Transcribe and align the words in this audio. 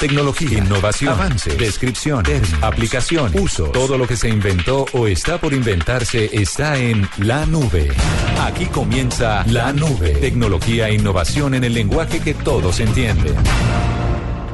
Tecnología, 0.00 0.56
innovación, 0.56 1.12
avance, 1.12 1.54
descripción, 1.56 2.24
aplicación, 2.62 3.30
uso. 3.38 3.64
Todo 3.64 3.98
lo 3.98 4.06
que 4.06 4.16
se 4.16 4.30
inventó 4.30 4.86
o 4.94 5.06
está 5.06 5.36
por 5.36 5.52
inventarse 5.52 6.30
está 6.32 6.78
en 6.78 7.06
la 7.18 7.44
nube. 7.44 7.92
Aquí 8.40 8.64
comienza 8.64 9.44
la 9.46 9.74
nube. 9.74 10.12
Tecnología 10.12 10.88
e 10.88 10.94
innovación 10.94 11.52
en 11.52 11.64
el 11.64 11.74
lenguaje 11.74 12.18
que 12.18 12.32
todos 12.32 12.80
entienden. 12.80 13.34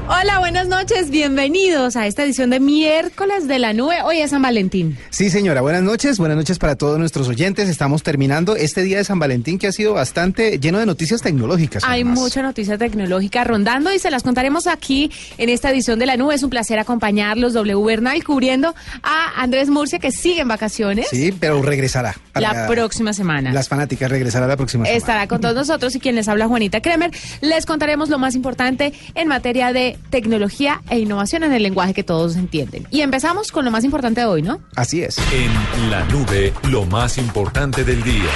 Hola, 0.09 0.39
buenas 0.39 0.69
noches, 0.69 1.11
bienvenidos 1.11 1.97
a 1.97 2.07
esta 2.07 2.23
edición 2.23 2.51
de 2.51 2.61
miércoles 2.61 3.49
de 3.49 3.59
la 3.59 3.73
nube. 3.73 4.03
Hoy 4.05 4.19
es 4.19 4.31
San 4.31 4.41
Valentín. 4.41 4.97
Sí, 5.11 5.31
señora, 5.31 5.63
buenas 5.63 5.83
noches, 5.83 6.19
buenas 6.19 6.37
noches 6.37 6.61
para 6.61 6.77
todos 6.77 6.97
nuestros 7.01 7.27
oyentes. 7.27 7.69
Estamos 7.69 8.05
terminando 8.05 8.55
este 8.55 8.85
día 8.85 8.99
de 8.99 9.05
San 9.05 9.19
Valentín 9.19 9.59
que 9.59 9.67
ha 9.67 9.73
sido 9.73 9.95
bastante 9.95 10.61
lleno 10.61 10.79
de 10.79 10.87
noticias 10.87 11.23
tecnológicas. 11.23 11.83
Hay 11.85 12.05
mucha 12.05 12.41
noticia 12.41 12.79
tecnológica 12.79 13.43
rondando 13.43 13.93
y 13.93 13.99
se 13.99 14.13
las 14.13 14.23
contaremos 14.23 14.69
aquí 14.69 15.11
en 15.39 15.49
esta 15.49 15.71
edición 15.71 15.99
de 15.99 16.07
la 16.07 16.17
nube. 16.17 16.37
Es 16.37 16.45
un 16.45 16.51
placer 16.51 16.79
acompañarlos, 16.79 17.53
W 17.55 17.85
Bernal, 17.85 18.23
cubriendo 18.23 18.77
a 19.03 19.43
Andrés 19.43 19.71
Murcia, 19.71 19.99
que 19.99 20.13
sigue 20.13 20.43
en 20.43 20.49
vacaciones. 20.49 21.09
Sí, 21.11 21.33
pero 21.33 21.61
regresará. 21.63 22.15
La, 22.35 22.67
próxima 22.69 23.13
semana. 23.13 23.53
Las 23.53 23.69
fanáticas 23.69 24.11
regresará 24.11 24.47
la 24.47 24.57
próxima 24.57 24.85
semana. 24.85 24.97
Estará 24.97 25.27
con 25.27 25.41
todos 25.41 25.55
nosotros 25.55 25.95
y 25.97 26.01
quien 26.01 26.15
les 26.15 26.29
habla 26.29 26.47
Juanita 26.47 26.81
Kremer. 26.81 27.11
Les 27.41 27.67
contaremos 27.67 28.09
lo 28.09 28.19
más 28.19 28.35
importante 28.35 28.93
en 29.15 29.27
materia 29.27 29.73
de 29.73 29.96
tecnología 30.11 30.83
e 30.91 30.99
innovación 30.99 31.45
en 31.45 31.53
el 31.53 31.63
lenguaje 31.63 31.95
que 31.95 32.05
todos 32.05 32.37
entienden. 32.37 32.87
Y 32.91 33.01
empezamos 33.01 33.53
con 33.53 33.65
lo 33.65 33.71
más 33.71 33.85
importante 33.85 34.21
de 34.21 34.27
hoy, 34.27 34.43
¿no? 34.43 34.61
Así 34.77 35.03
es. 35.03 35.19
En 35.33 35.91
la 35.91 36.05
nube, 36.07 36.53
lo 36.71 36.85
más 36.85 37.19
importante 37.19 37.85
del 37.85 38.03
día 38.03 38.31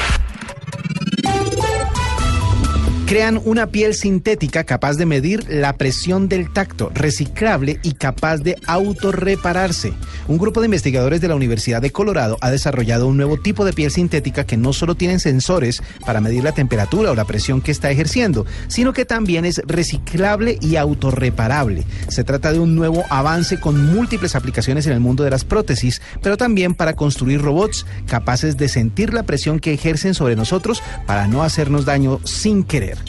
crean 3.11 3.41
una 3.45 3.67
piel 3.67 3.95
sintética 3.95 4.63
capaz 4.63 4.97
de 4.97 5.05
medir 5.05 5.45
la 5.51 5.73
presión 5.73 6.29
del 6.29 6.53
tacto, 6.53 6.93
reciclable 6.95 7.81
y 7.83 7.95
capaz 7.95 8.37
de 8.39 8.55
autorrepararse. 8.69 9.93
Un 10.29 10.39
grupo 10.39 10.61
de 10.61 10.67
investigadores 10.67 11.21
de 11.21 11.27
la 11.27 11.35
Universidad 11.35 11.83
de 11.83 11.91
Colorado 11.91 12.39
ha 12.41 12.53
desarrollado 12.53 13.09
un 13.09 13.17
nuevo 13.17 13.37
tipo 13.37 13.65
de 13.65 13.73
piel 13.73 13.91
sintética 13.91 14.45
que 14.45 14.57
no 14.57 14.73
solo 14.73 14.95
tiene 14.95 15.19
sensores 15.19 15.83
para 16.07 16.21
medir 16.21 16.45
la 16.45 16.53
temperatura 16.53 17.11
o 17.11 17.17
la 17.17 17.25
presión 17.25 17.61
que 17.61 17.73
está 17.73 17.91
ejerciendo, 17.91 18.47
sino 18.69 18.93
que 18.93 19.05
también 19.05 19.45
es 19.45 19.61
reciclable 19.67 20.61
y 20.61 20.77
autorreparable. 20.77 21.83
Se 22.07 22.23
trata 22.23 22.53
de 22.53 22.61
un 22.61 22.77
nuevo 22.77 23.03
avance 23.11 23.59
con 23.59 23.93
múltiples 23.93 24.37
aplicaciones 24.37 24.87
en 24.87 24.93
el 24.93 25.01
mundo 25.01 25.25
de 25.25 25.31
las 25.31 25.45
prótesis, 25.45 26.01
pero 26.23 26.37
también 26.37 26.75
para 26.77 26.95
construir 26.95 27.43
robots 27.43 27.87
capaces 28.07 28.57
de 28.57 28.69
sentir 28.69 29.13
la 29.13 29.25
presión 29.25 29.59
que 29.59 29.73
ejercen 29.73 30.15
sobre 30.15 30.37
nosotros 30.37 30.81
para 31.07 31.27
no 31.27 31.43
hacernos 31.43 31.85
daño 31.85 32.21
sin 32.23 32.63
querer. 32.63 33.00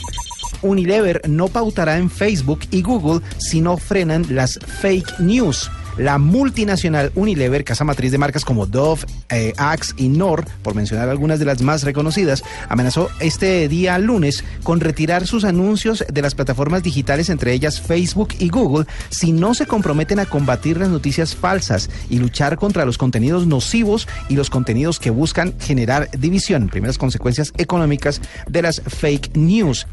Unilever 0.62 1.20
no 1.28 1.48
pautará 1.48 1.98
en 1.98 2.08
Facebook 2.08 2.60
y 2.70 2.82
Google 2.82 3.20
si 3.38 3.60
no 3.60 3.76
frenan 3.76 4.26
las 4.30 4.58
fake 4.80 5.18
news. 5.18 5.70
La 5.96 6.18
multinacional 6.18 7.12
Unilever, 7.14 7.64
casa 7.64 7.84
matriz 7.84 8.12
de 8.12 8.18
marcas 8.18 8.44
como 8.44 8.66
Dove, 8.66 9.02
eh, 9.30 9.52
Axe 9.56 9.94
y 9.96 10.08
Nor, 10.08 10.46
por 10.62 10.74
mencionar 10.74 11.08
algunas 11.08 11.38
de 11.38 11.44
las 11.44 11.62
más 11.62 11.82
reconocidas, 11.82 12.42
amenazó 12.68 13.10
este 13.20 13.68
día 13.68 13.98
lunes 13.98 14.44
con 14.62 14.80
retirar 14.80 15.26
sus 15.26 15.44
anuncios 15.44 16.04
de 16.10 16.22
las 16.22 16.34
plataformas 16.34 16.82
digitales, 16.82 17.28
entre 17.28 17.52
ellas 17.52 17.80
Facebook 17.80 18.34
y 18.38 18.48
Google, 18.48 18.86
si 19.10 19.32
no 19.32 19.54
se 19.54 19.66
comprometen 19.66 20.18
a 20.18 20.26
combatir 20.26 20.78
las 20.78 20.88
noticias 20.88 21.34
falsas 21.34 21.90
y 22.08 22.18
luchar 22.18 22.56
contra 22.56 22.84
los 22.84 22.98
contenidos 22.98 23.46
nocivos 23.46 24.08
y 24.28 24.36
los 24.36 24.50
contenidos 24.50 24.98
que 24.98 25.10
buscan 25.10 25.54
generar 25.60 26.10
división, 26.18 26.68
primeras 26.68 26.98
consecuencias 26.98 27.52
económicas 27.58 28.20
de 28.48 28.62
las 28.62 28.80
fake 28.80 29.36
news. 29.36 29.86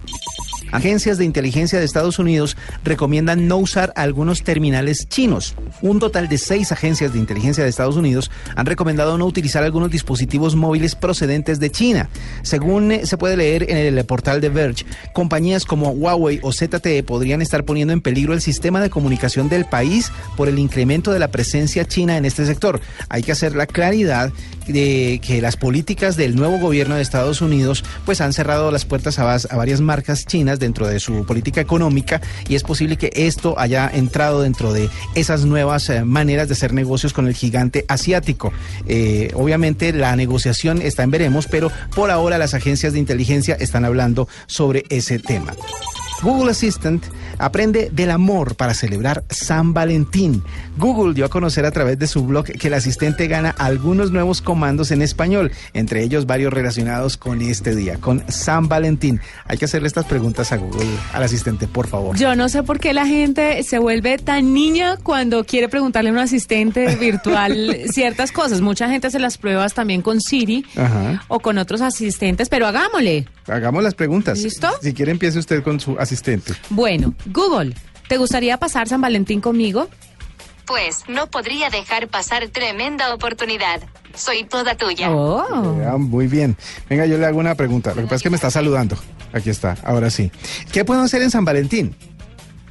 Agencias 0.71 1.17
de 1.17 1.25
inteligencia 1.25 1.79
de 1.79 1.85
Estados 1.85 2.19
Unidos 2.19 2.55
recomiendan 2.83 3.47
no 3.47 3.57
usar 3.57 3.91
algunos 3.95 4.43
terminales 4.43 5.07
chinos. 5.09 5.55
Un 5.81 5.99
total 5.99 6.29
de 6.29 6.37
seis 6.37 6.71
agencias 6.71 7.13
de 7.13 7.19
inteligencia 7.19 7.63
de 7.63 7.69
Estados 7.69 7.95
Unidos 7.95 8.29
han 8.55 8.65
recomendado 8.65 9.17
no 9.17 9.25
utilizar 9.25 9.63
algunos 9.63 9.91
dispositivos 9.91 10.55
móviles 10.55 10.95
procedentes 10.95 11.59
de 11.59 11.71
China. 11.71 12.09
Según 12.43 12.91
eh, 12.91 13.05
se 13.05 13.17
puede 13.17 13.37
leer 13.37 13.69
en 13.69 13.77
el 13.77 14.05
portal 14.05 14.41
de 14.41 14.49
Verge, 14.49 14.85
compañías 15.13 15.65
como 15.65 15.89
Huawei 15.91 16.39
o 16.43 16.51
ZTE 16.51 17.03
podrían 17.03 17.41
estar 17.41 17.65
poniendo 17.65 17.93
en 17.93 18.01
peligro 18.01 18.33
el 18.33 18.41
sistema 18.41 18.81
de 18.81 18.89
comunicación 18.89 19.49
del 19.49 19.65
país 19.65 20.11
por 20.37 20.47
el 20.47 20.59
incremento 20.59 21.11
de 21.11 21.19
la 21.19 21.29
presencia 21.29 21.85
china 21.85 22.17
en 22.17 22.25
este 22.25 22.45
sector. 22.45 22.79
Hay 23.09 23.23
que 23.23 23.31
hacer 23.31 23.55
la 23.55 23.65
claridad 23.65 24.31
de 24.71 25.19
que 25.23 25.41
las 25.41 25.57
políticas 25.57 26.15
del 26.15 26.35
nuevo 26.35 26.57
gobierno 26.59 26.95
de 26.95 27.01
Estados 27.01 27.41
Unidos 27.41 27.83
pues 28.05 28.21
han 28.21 28.33
cerrado 28.33 28.71
las 28.71 28.85
puertas 28.85 29.19
a, 29.19 29.37
varias 29.55 29.81
marcas 29.81 30.25
chinas 30.25 30.59
dentro 30.59 30.87
de 30.87 30.99
su 30.99 31.25
política 31.25 31.61
económica 31.61 32.21
y 32.47 32.55
es 32.55 32.63
posible 32.63 32.97
que 32.97 33.11
esto 33.15 33.55
haya 33.57 33.89
entrado 33.93 34.41
dentro 34.41 34.73
de 34.73 34.89
esas 35.15 35.45
nuevas 35.45 35.89
eh, 35.89 36.03
maneras 36.03 36.47
de 36.47 36.53
hacer 36.53 36.73
negocios 36.73 37.13
con 37.13 37.27
el 37.27 37.33
gigante 37.33 37.85
asiático. 37.87 38.51
Eh, 38.87 39.31
obviamente 39.33 39.93
la 39.93 40.15
negociación 40.15 40.81
está 40.81 41.03
en 41.03 41.11
veremos, 41.11 41.47
pero 41.47 41.71
por 41.95 42.11
ahora 42.11 42.37
las 42.37 42.53
agencias 42.53 42.93
de 42.93 42.99
inteligencia 42.99 43.55
están 43.55 43.85
hablando 43.85 44.27
sobre 44.47 44.85
ese 44.89 45.19
tema. 45.19 45.53
Google 46.21 46.51
Assistant 46.51 47.03
aprende 47.39 47.89
del 47.91 48.11
amor 48.11 48.55
para 48.55 48.73
celebrar 48.73 49.23
San 49.29 49.73
Valentín. 49.73 50.43
Google 50.77 51.13
dio 51.13 51.25
a 51.25 51.29
conocer 51.29 51.65
a 51.65 51.71
través 51.71 51.97
de 51.97 52.07
su 52.07 52.25
blog 52.25 52.45
que 52.45 52.67
el 52.67 52.73
asistente 52.73 53.27
gana 53.27 53.49
algunos 53.57 54.11
nuevos 54.11 54.41
comandos 54.41 54.91
en 54.91 55.01
español, 55.01 55.51
entre 55.73 56.03
ellos 56.03 56.25
varios 56.25 56.53
relacionados 56.53 57.17
con 57.17 57.41
este 57.41 57.75
día, 57.75 57.97
con 57.97 58.23
San 58.27 58.67
Valentín. 58.67 59.19
Hay 59.45 59.57
que 59.57 59.65
hacerle 59.65 59.87
estas 59.87 60.05
preguntas 60.05 60.51
a 60.51 60.57
Google, 60.57 60.85
al 61.13 61.23
asistente, 61.23 61.67
por 61.67 61.87
favor. 61.87 62.15
Yo 62.17 62.35
no 62.35 62.49
sé 62.49 62.63
por 62.63 62.79
qué 62.79 62.93
la 62.93 63.05
gente 63.05 63.63
se 63.63 63.79
vuelve 63.79 64.17
tan 64.17 64.53
niña 64.53 64.97
cuando 65.01 65.43
quiere 65.43 65.69
preguntarle 65.69 66.09
a 66.09 66.13
un 66.13 66.19
asistente 66.19 66.95
virtual 66.99 67.77
ciertas 67.91 68.31
cosas. 68.31 68.61
Mucha 68.61 68.89
gente 68.89 69.09
se 69.09 69.19
las 69.19 69.37
pruebas 69.37 69.73
también 69.73 70.01
con 70.01 70.21
Siri 70.21 70.65
o 71.27 71.39
con 71.39 71.57
otros 71.57 71.81
asistentes, 71.81 72.49
pero 72.49 72.67
hagámosle. 72.67 73.27
Hagamos 73.47 73.83
las 73.83 73.95
preguntas. 73.95 74.39
¿Listo? 74.39 74.69
Si 74.81 74.93
quiere 74.93 75.11
empiece 75.11 75.39
usted 75.39 75.63
con 75.63 75.79
su 75.79 75.97
asistente. 75.97 76.53
Bueno, 76.69 77.13
Google, 77.31 77.75
¿te 78.07 78.17
gustaría 78.17 78.57
pasar 78.57 78.87
San 78.87 79.01
Valentín 79.01 79.39
conmigo? 79.39 79.87
Pues 80.65 81.03
no 81.07 81.27
podría 81.27 81.69
dejar 81.69 82.07
pasar 82.07 82.47
tremenda 82.49 83.13
oportunidad. 83.13 83.81
Soy 84.15 84.43
toda 84.43 84.75
tuya. 84.75 85.11
Oh. 85.11 85.97
muy 85.97 86.27
bien. 86.27 86.57
Venga, 86.89 87.05
yo 87.05 87.17
le 87.17 87.25
hago 87.25 87.39
una 87.39 87.55
pregunta. 87.55 87.91
Lo 87.91 87.97
que 87.97 88.03
pasa 88.03 88.15
es 88.15 88.23
que 88.23 88.29
me 88.29 88.35
está 88.35 88.51
saludando. 88.51 88.97
Aquí 89.33 89.49
está, 89.49 89.77
ahora 89.83 90.09
sí. 90.09 90.31
¿Qué 90.71 90.83
puedo 90.85 91.01
hacer 91.01 91.21
en 91.21 91.31
San 91.31 91.45
Valentín? 91.45 91.95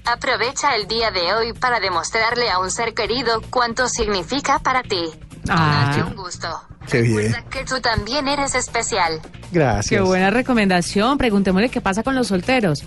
Aprovecha 0.04 0.74
el 0.74 0.88
día 0.88 1.10
de 1.10 1.32
hoy 1.34 1.52
para 1.52 1.80
demostrarle 1.80 2.50
a 2.50 2.58
un 2.58 2.70
ser 2.70 2.94
querido 2.94 3.42
cuánto 3.50 3.88
significa 3.88 4.58
para 4.58 4.82
ti. 4.82 5.10
Ah. 5.48 5.94
Date 5.96 6.10
un 6.10 6.16
gusto. 6.16 6.48
Qué 6.90 7.02
bien. 7.02 7.16
Recuerda 7.16 7.50
que 7.50 7.64
tú 7.64 7.80
también 7.80 8.26
eres 8.26 8.54
especial. 8.54 9.20
Gracias. 9.52 9.88
Qué 9.88 10.00
buena 10.00 10.30
recomendación. 10.30 11.18
Preguntémosle 11.18 11.68
qué 11.68 11.80
pasa 11.80 12.02
con 12.02 12.14
los 12.14 12.28
solteros. 12.28 12.84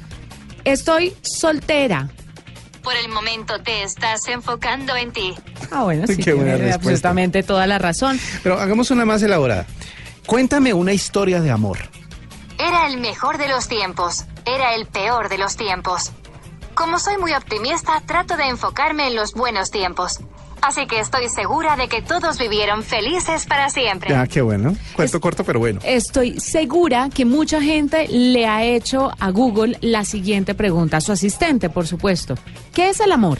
Estoy 0.64 1.16
soltera. 1.22 2.10
Por 2.84 2.96
el 2.96 3.10
momento 3.10 3.62
te 3.62 3.84
estás 3.84 4.28
enfocando 4.28 4.96
en 4.96 5.12
ti. 5.12 5.36
Ah, 5.72 5.84
bueno, 5.84 6.08
sí, 6.08 6.18
Qué 6.18 6.34
buena 6.34 6.54
respuesta. 6.54 6.76
absolutamente 6.76 7.44
toda 7.44 7.68
la 7.68 7.78
razón. 7.78 8.20
Pero 8.42 8.60
hagamos 8.60 8.90
una 8.92 9.06
más 9.06 9.22
elaborada. 9.22 9.66
Cuéntame 10.26 10.74
una 10.74 10.94
historia 10.94 11.42
de 11.42 11.52
amor. 11.52 11.78
Era 12.58 12.88
el 12.88 12.98
mejor 12.98 13.38
de 13.38 13.48
los 13.48 13.68
tiempos. 13.68 14.26
Era 14.46 14.74
el 14.76 14.88
peor 14.88 15.30
de 15.30 15.38
los 15.38 15.58
tiempos. 15.58 16.12
Como 16.74 17.00
soy 17.00 17.18
muy 17.18 17.34
optimista, 17.34 18.02
trato 18.06 18.38
de 18.38 18.46
enfocarme 18.48 19.08
en 19.08 19.16
los 19.16 19.34
buenos 19.34 19.70
tiempos. 19.72 20.20
Así 20.62 20.86
que 20.86 21.00
estoy 21.00 21.28
segura 21.28 21.76
de 21.76 21.88
que 21.88 22.02
todos 22.02 22.38
vivieron 22.38 22.84
felices 22.84 23.46
para 23.48 23.70
siempre. 23.70 24.16
Ah, 24.16 24.28
qué 24.28 24.42
bueno. 24.42 24.76
Cuento 24.96 25.20
corto, 25.20 25.44
pero 25.44 25.60
bueno. 25.60 25.80
Estoy 25.84 26.40
segura 26.40 27.10
que 27.14 27.26
mucha 27.26 27.62
gente 27.62 28.08
le 28.08 28.46
ha 28.46 28.64
hecho 28.64 29.12
a 29.20 29.32
Google 29.32 29.78
la 29.82 30.06
siguiente 30.06 30.54
pregunta, 30.54 30.98
a 30.98 31.02
su 31.02 31.12
asistente, 31.12 31.70
por 31.70 31.88
supuesto. 31.88 32.36
¿Qué 32.74 32.90
es 32.90 33.00
el 33.00 33.12
amor? 33.12 33.40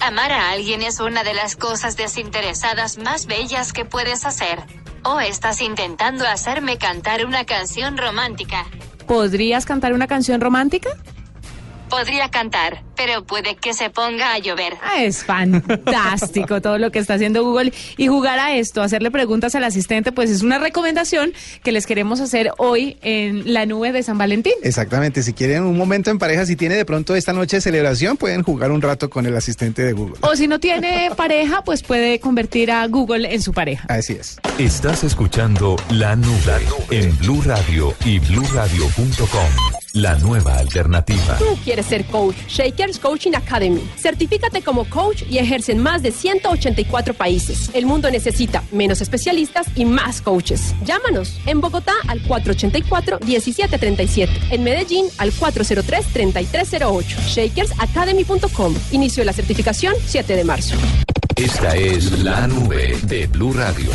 Amar 0.00 0.30
a 0.30 0.50
alguien 0.50 0.82
es 0.82 1.00
una 1.00 1.24
de 1.24 1.32
las 1.32 1.56
cosas 1.56 1.96
desinteresadas 1.96 2.98
más 2.98 3.26
bellas 3.26 3.72
que 3.72 3.86
puedes 3.86 4.26
hacer. 4.26 4.58
O 5.04 5.20
estás 5.20 5.62
intentando 5.62 6.26
hacerme 6.26 6.76
cantar 6.76 7.24
una 7.24 7.44
canción 7.44 7.96
romántica. 7.96 8.66
¿Podrías 9.06 9.64
cantar 9.64 9.94
una 9.94 10.06
canción 10.06 10.40
romántica? 10.40 10.90
Podría 11.88 12.28
cantar, 12.30 12.82
pero 12.96 13.24
puede 13.24 13.56
que 13.56 13.72
se 13.74 13.90
ponga 13.90 14.34
a 14.34 14.38
llover. 14.38 14.74
Ah, 14.82 15.02
es 15.02 15.24
fantástico 15.24 16.60
todo 16.62 16.78
lo 16.78 16.90
que 16.90 16.98
está 16.98 17.14
haciendo 17.14 17.44
Google 17.44 17.72
y 17.96 18.08
jugar 18.08 18.38
a 18.38 18.56
esto, 18.56 18.82
hacerle 18.82 19.10
preguntas 19.10 19.54
al 19.54 19.64
asistente, 19.64 20.12
pues 20.12 20.30
es 20.30 20.42
una 20.42 20.58
recomendación 20.58 21.32
que 21.62 21.72
les 21.72 21.86
queremos 21.86 22.20
hacer 22.20 22.50
hoy 22.58 22.96
en 23.02 23.52
la 23.52 23.66
nube 23.66 23.92
de 23.92 24.02
San 24.02 24.18
Valentín. 24.18 24.54
Exactamente. 24.62 25.22
Si 25.22 25.32
quieren 25.32 25.62
un 25.62 25.76
momento 25.76 26.10
en 26.10 26.18
pareja, 26.18 26.46
si 26.46 26.56
tiene 26.56 26.74
de 26.74 26.84
pronto 26.84 27.14
esta 27.14 27.32
noche 27.32 27.58
de 27.58 27.60
celebración, 27.60 28.16
pueden 28.16 28.42
jugar 28.42 28.70
un 28.70 28.82
rato 28.82 29.10
con 29.10 29.26
el 29.26 29.36
asistente 29.36 29.82
de 29.82 29.92
Google. 29.92 30.16
O 30.22 30.34
si 30.36 30.48
no 30.48 30.60
tiene 30.60 31.10
pareja, 31.16 31.62
pues 31.62 31.82
puede 31.82 32.20
convertir 32.20 32.70
a 32.70 32.86
Google 32.86 33.32
en 33.32 33.42
su 33.42 33.52
pareja. 33.52 33.86
Así 33.88 34.14
es. 34.14 34.38
Estás 34.58 35.04
escuchando 35.04 35.76
La 35.90 36.16
Nube 36.16 36.36
en 36.90 37.16
Blue 37.18 37.42
Radio 37.42 37.94
y 38.04 38.18
BlueRadio.com. 38.18 39.75
la 39.96 40.14
nueva 40.16 40.58
alternativa. 40.58 41.38
Tú 41.38 41.56
quieres 41.64 41.86
ser 41.86 42.04
coach. 42.04 42.36
Shakers 42.48 42.98
Coaching 42.98 43.32
Academy. 43.34 43.80
Certifícate 43.96 44.60
como 44.62 44.84
coach 44.84 45.22
y 45.28 45.38
ejerce 45.38 45.72
en 45.72 45.78
más 45.78 46.02
de 46.02 46.12
184 46.12 47.14
países. 47.14 47.70
El 47.72 47.86
mundo 47.86 48.10
necesita 48.10 48.62
menos 48.72 49.00
especialistas 49.00 49.68
y 49.74 49.86
más 49.86 50.20
coaches. 50.20 50.74
Llámanos 50.84 51.40
en 51.46 51.62
Bogotá 51.62 51.94
al 52.08 52.22
484-1737. 52.24 54.28
En 54.50 54.64
Medellín 54.64 55.06
al 55.16 55.32
403-3308. 55.32 57.04
Shakersacademy.com. 57.26 58.74
Inicio 58.92 59.22
de 59.22 59.24
la 59.24 59.32
certificación 59.32 59.94
7 60.04 60.36
de 60.36 60.44
marzo. 60.44 60.76
Esta 61.36 61.74
es 61.74 62.22
la 62.22 62.46
nube 62.46 62.98
de 63.04 63.26
Blue 63.26 63.54
Radio. 63.54 63.90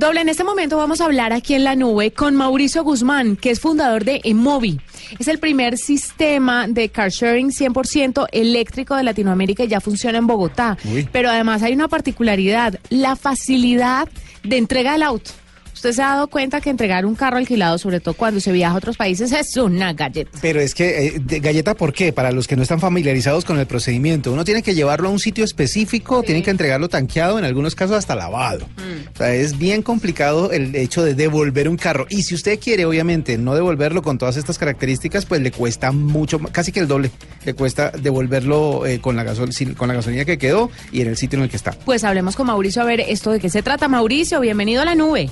Doble, 0.00 0.22
en 0.22 0.30
este 0.30 0.44
momento 0.44 0.78
vamos 0.78 1.02
a 1.02 1.04
hablar 1.04 1.34
aquí 1.34 1.52
en 1.52 1.62
la 1.62 1.76
nube 1.76 2.10
con 2.10 2.34
Mauricio 2.34 2.82
Guzmán, 2.82 3.36
que 3.36 3.50
es 3.50 3.60
fundador 3.60 4.02
de 4.02 4.22
Emovi. 4.24 4.80
Es 5.18 5.28
el 5.28 5.38
primer 5.38 5.76
sistema 5.76 6.66
de 6.66 6.88
car 6.88 7.10
sharing 7.10 7.50
100% 7.50 8.26
eléctrico 8.32 8.96
de 8.96 9.02
Latinoamérica 9.02 9.64
y 9.64 9.68
ya 9.68 9.78
funciona 9.78 10.16
en 10.16 10.26
Bogotá. 10.26 10.78
Pero 11.12 11.28
además 11.28 11.62
hay 11.62 11.74
una 11.74 11.86
particularidad, 11.86 12.80
la 12.88 13.14
facilidad 13.14 14.08
de 14.42 14.56
entrega 14.56 14.92
del 14.92 15.02
auto. 15.02 15.32
Usted 15.80 15.92
se 15.92 16.02
ha 16.02 16.08
dado 16.08 16.26
cuenta 16.26 16.60
que 16.60 16.68
entregar 16.68 17.06
un 17.06 17.14
carro 17.14 17.38
alquilado, 17.38 17.78
sobre 17.78 18.00
todo 18.00 18.12
cuando 18.12 18.38
se 18.38 18.52
viaja 18.52 18.74
a 18.74 18.76
otros 18.76 18.98
países, 18.98 19.32
es 19.32 19.56
una 19.56 19.94
galleta. 19.94 20.38
Pero 20.42 20.60
es 20.60 20.74
que, 20.74 21.06
eh, 21.06 21.40
¿galleta 21.40 21.74
por 21.74 21.94
qué? 21.94 22.12
Para 22.12 22.32
los 22.32 22.46
que 22.46 22.54
no 22.54 22.62
están 22.62 22.80
familiarizados 22.80 23.46
con 23.46 23.58
el 23.58 23.64
procedimiento. 23.64 24.30
Uno 24.30 24.44
tiene 24.44 24.62
que 24.62 24.74
llevarlo 24.74 25.08
a 25.08 25.10
un 25.10 25.18
sitio 25.18 25.42
específico, 25.42 26.22
tiene 26.22 26.42
que 26.42 26.50
entregarlo 26.50 26.90
tanqueado, 26.90 27.38
en 27.38 27.46
algunos 27.46 27.74
casos 27.74 27.96
hasta 27.96 28.14
lavado. 28.14 28.66
Mm. 28.76 29.08
O 29.14 29.16
sea, 29.16 29.34
es 29.34 29.56
bien 29.56 29.80
complicado 29.80 30.52
el 30.52 30.76
hecho 30.76 31.02
de 31.02 31.14
devolver 31.14 31.66
un 31.66 31.78
carro. 31.78 32.06
Y 32.10 32.24
si 32.24 32.34
usted 32.34 32.60
quiere, 32.60 32.84
obviamente, 32.84 33.38
no 33.38 33.54
devolverlo 33.54 34.02
con 34.02 34.18
todas 34.18 34.36
estas 34.36 34.58
características, 34.58 35.24
pues 35.24 35.40
le 35.40 35.50
cuesta 35.50 35.92
mucho, 35.92 36.40
casi 36.40 36.72
que 36.72 36.80
el 36.80 36.88
doble. 36.88 37.10
Le 37.46 37.54
cuesta 37.54 37.90
devolverlo 37.90 38.84
eh, 38.84 39.00
con, 39.00 39.16
la 39.16 39.24
gasol 39.24 39.48
con 39.78 39.88
la 39.88 39.94
gasolina 39.94 40.26
que 40.26 40.36
quedó 40.36 40.70
y 40.92 41.00
en 41.00 41.08
el 41.08 41.16
sitio 41.16 41.38
en 41.38 41.44
el 41.44 41.48
que 41.48 41.56
está. 41.56 41.70
Pues 41.72 42.04
hablemos 42.04 42.36
con 42.36 42.48
Mauricio 42.48 42.82
a 42.82 42.84
ver 42.84 43.00
esto 43.00 43.30
de 43.30 43.40
qué 43.40 43.48
se 43.48 43.62
trata. 43.62 43.88
Mauricio, 43.88 44.40
bienvenido 44.40 44.82
a 44.82 44.84
la 44.84 44.94
nube. 44.94 45.30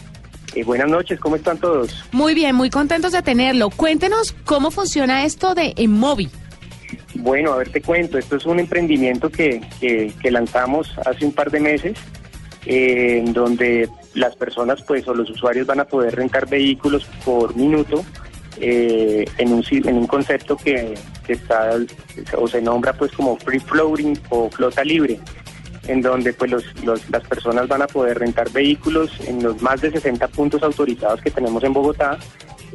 Eh, 0.54 0.64
buenas 0.64 0.88
noches, 0.88 1.20
¿cómo 1.20 1.36
están 1.36 1.58
todos? 1.58 2.04
Muy 2.12 2.34
bien, 2.34 2.54
muy 2.54 2.70
contentos 2.70 3.12
de 3.12 3.22
tenerlo. 3.22 3.70
Cuéntenos 3.70 4.34
cómo 4.44 4.70
funciona 4.70 5.24
esto 5.24 5.54
de 5.54 5.74
Enmovi. 5.76 6.30
Bueno, 7.14 7.52
a 7.52 7.58
ver, 7.58 7.70
te 7.70 7.82
cuento, 7.82 8.18
esto 8.18 8.36
es 8.36 8.46
un 8.46 8.60
emprendimiento 8.60 9.28
que, 9.28 9.60
que, 9.80 10.30
lanzamos 10.30 10.96
hace 11.04 11.24
un 11.24 11.32
par 11.32 11.50
de 11.50 11.60
meses, 11.60 11.98
eh, 12.64 13.22
en 13.24 13.32
donde 13.32 13.88
las 14.14 14.36
personas 14.36 14.82
pues 14.82 15.06
o 15.08 15.14
los 15.14 15.28
usuarios 15.30 15.66
van 15.66 15.80
a 15.80 15.84
poder 15.84 16.14
rentar 16.14 16.48
vehículos 16.48 17.04
por 17.24 17.54
minuto 17.56 18.04
eh, 18.60 19.24
en, 19.38 19.52
un, 19.52 19.64
en 19.70 19.96
un 19.96 20.06
concepto 20.06 20.56
que, 20.56 20.94
que 21.26 21.34
está 21.34 21.70
o 22.36 22.48
se 22.48 22.62
nombra 22.62 22.92
pues 22.92 23.12
como 23.12 23.36
free 23.36 23.60
floating 23.60 24.18
o 24.30 24.48
flota 24.50 24.82
libre 24.82 25.20
en 25.88 26.02
donde 26.02 26.32
pues 26.32 26.52
las 27.11 27.25
personas 27.29 27.67
van 27.67 27.82
a 27.82 27.87
poder 27.87 28.19
rentar 28.19 28.50
vehículos 28.50 29.11
en 29.26 29.43
los 29.43 29.61
más 29.62 29.81
de 29.81 29.90
60 29.90 30.29
puntos 30.29 30.62
autorizados 30.62 31.20
que 31.20 31.31
tenemos 31.31 31.64
en 31.64 31.73
Bogotá 31.73 32.19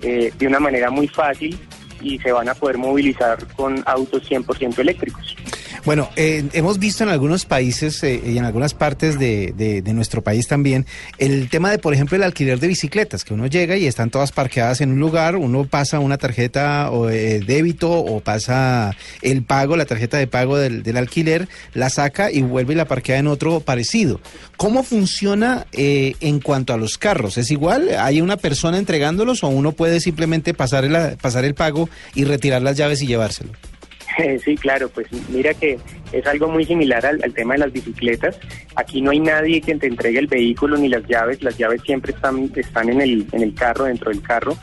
eh, 0.01 0.33
de 0.37 0.47
una 0.47 0.59
manera 0.59 0.89
muy 0.89 1.07
fácil 1.07 1.57
y 2.01 2.19
se 2.19 2.31
van 2.31 2.49
a 2.49 2.55
poder 2.55 2.77
movilizar 2.77 3.37
con 3.55 3.81
autos 3.85 4.29
100% 4.29 4.79
eléctricos. 4.79 5.35
Bueno, 5.85 6.09
eh, 6.15 6.45
hemos 6.53 6.79
visto 6.79 7.03
en 7.03 7.09
algunos 7.09 7.43
países 7.43 8.01
eh, 8.03 8.21
y 8.25 8.37
en 8.37 8.45
algunas 8.45 8.73
partes 8.73 9.19
de, 9.19 9.53
de, 9.53 9.93
nuestro 9.93 10.23
país 10.23 10.47
también 10.47 10.85
el 11.17 11.49
tema 11.49 11.71
de, 11.71 11.77
por 11.77 11.93
ejemplo, 11.93 12.15
el 12.15 12.23
alquiler 12.23 12.57
de 12.59 12.67
bicicletas, 12.67 13.25
que 13.25 13.33
uno 13.33 13.47
llega 13.47 13.75
y 13.75 13.85
están 13.85 14.09
todas 14.09 14.31
parqueadas 14.31 14.79
en 14.79 14.93
un 14.93 14.99
lugar, 14.99 15.35
uno 15.35 15.65
pasa 15.65 15.99
una 15.99 16.17
tarjeta 16.17 16.89
o 16.89 17.09
eh, 17.09 17.41
débito 17.45 17.91
o 17.91 18.21
pasa 18.21 18.95
el 19.21 19.43
pago, 19.43 19.75
la 19.75 19.85
tarjeta 19.85 20.17
de 20.17 20.25
pago 20.25 20.57
del, 20.57 20.83
del, 20.83 20.95
alquiler, 20.95 21.49
la 21.73 21.89
saca 21.89 22.31
y 22.31 22.41
vuelve 22.41 22.73
y 22.73 22.77
la 22.77 22.85
parquea 22.85 23.17
en 23.17 23.27
otro 23.27 23.59
parecido. 23.59 24.21
¿Cómo 24.55 24.83
funciona 24.83 25.67
en 25.73 26.39
cuanto 26.39 26.73
a 26.73 26.77
los 26.77 26.97
carros? 26.97 27.37
¿Es 27.37 27.51
igual? 27.51 27.89
¿Hay 27.99 28.21
una 28.21 28.37
persona 28.37 28.77
entregándolos 28.77 29.43
o 29.43 29.49
uno 29.49 29.73
puede 29.73 29.99
simplemente 29.99 30.53
pasar 30.53 30.85
el, 30.85 31.17
pasar 31.17 31.43
el 31.43 31.55
pago 31.55 31.89
y 32.15 32.23
retirar 32.23 32.61
las 32.61 32.77
llaves 32.77 33.01
y 33.01 33.07
llevárselo? 33.07 33.51
Sí, 34.43 34.55
claro, 34.57 34.89
pues 34.89 35.07
mira 35.29 35.53
que 35.53 35.79
es 36.11 36.27
algo 36.27 36.47
muy 36.47 36.65
similar 36.65 37.05
al, 37.05 37.33
tema 37.33 37.53
de 37.53 37.61
las 37.61 37.73
bicicletas. 37.73 38.39
Aquí 38.75 39.01
no 39.01 39.11
hay 39.11 39.19
nadie 39.19 39.61
que 39.61 39.75
te 39.75 39.87
entregue 39.87 40.19
el 40.19 40.27
vehículo 40.27 40.77
ni 40.77 40.89
las 40.89 41.05
llaves, 41.07 41.41
las 41.43 41.57
llaves 41.57 41.81
siempre 41.83 42.13
están, 42.13 42.51
están 42.55 42.89
en, 42.89 43.01
el, 43.01 43.27
en 43.31 43.41
el 43.41 43.53
carro, 43.53 43.85
dentro 43.85 44.11
del 44.11 44.21
carro, 44.21 44.57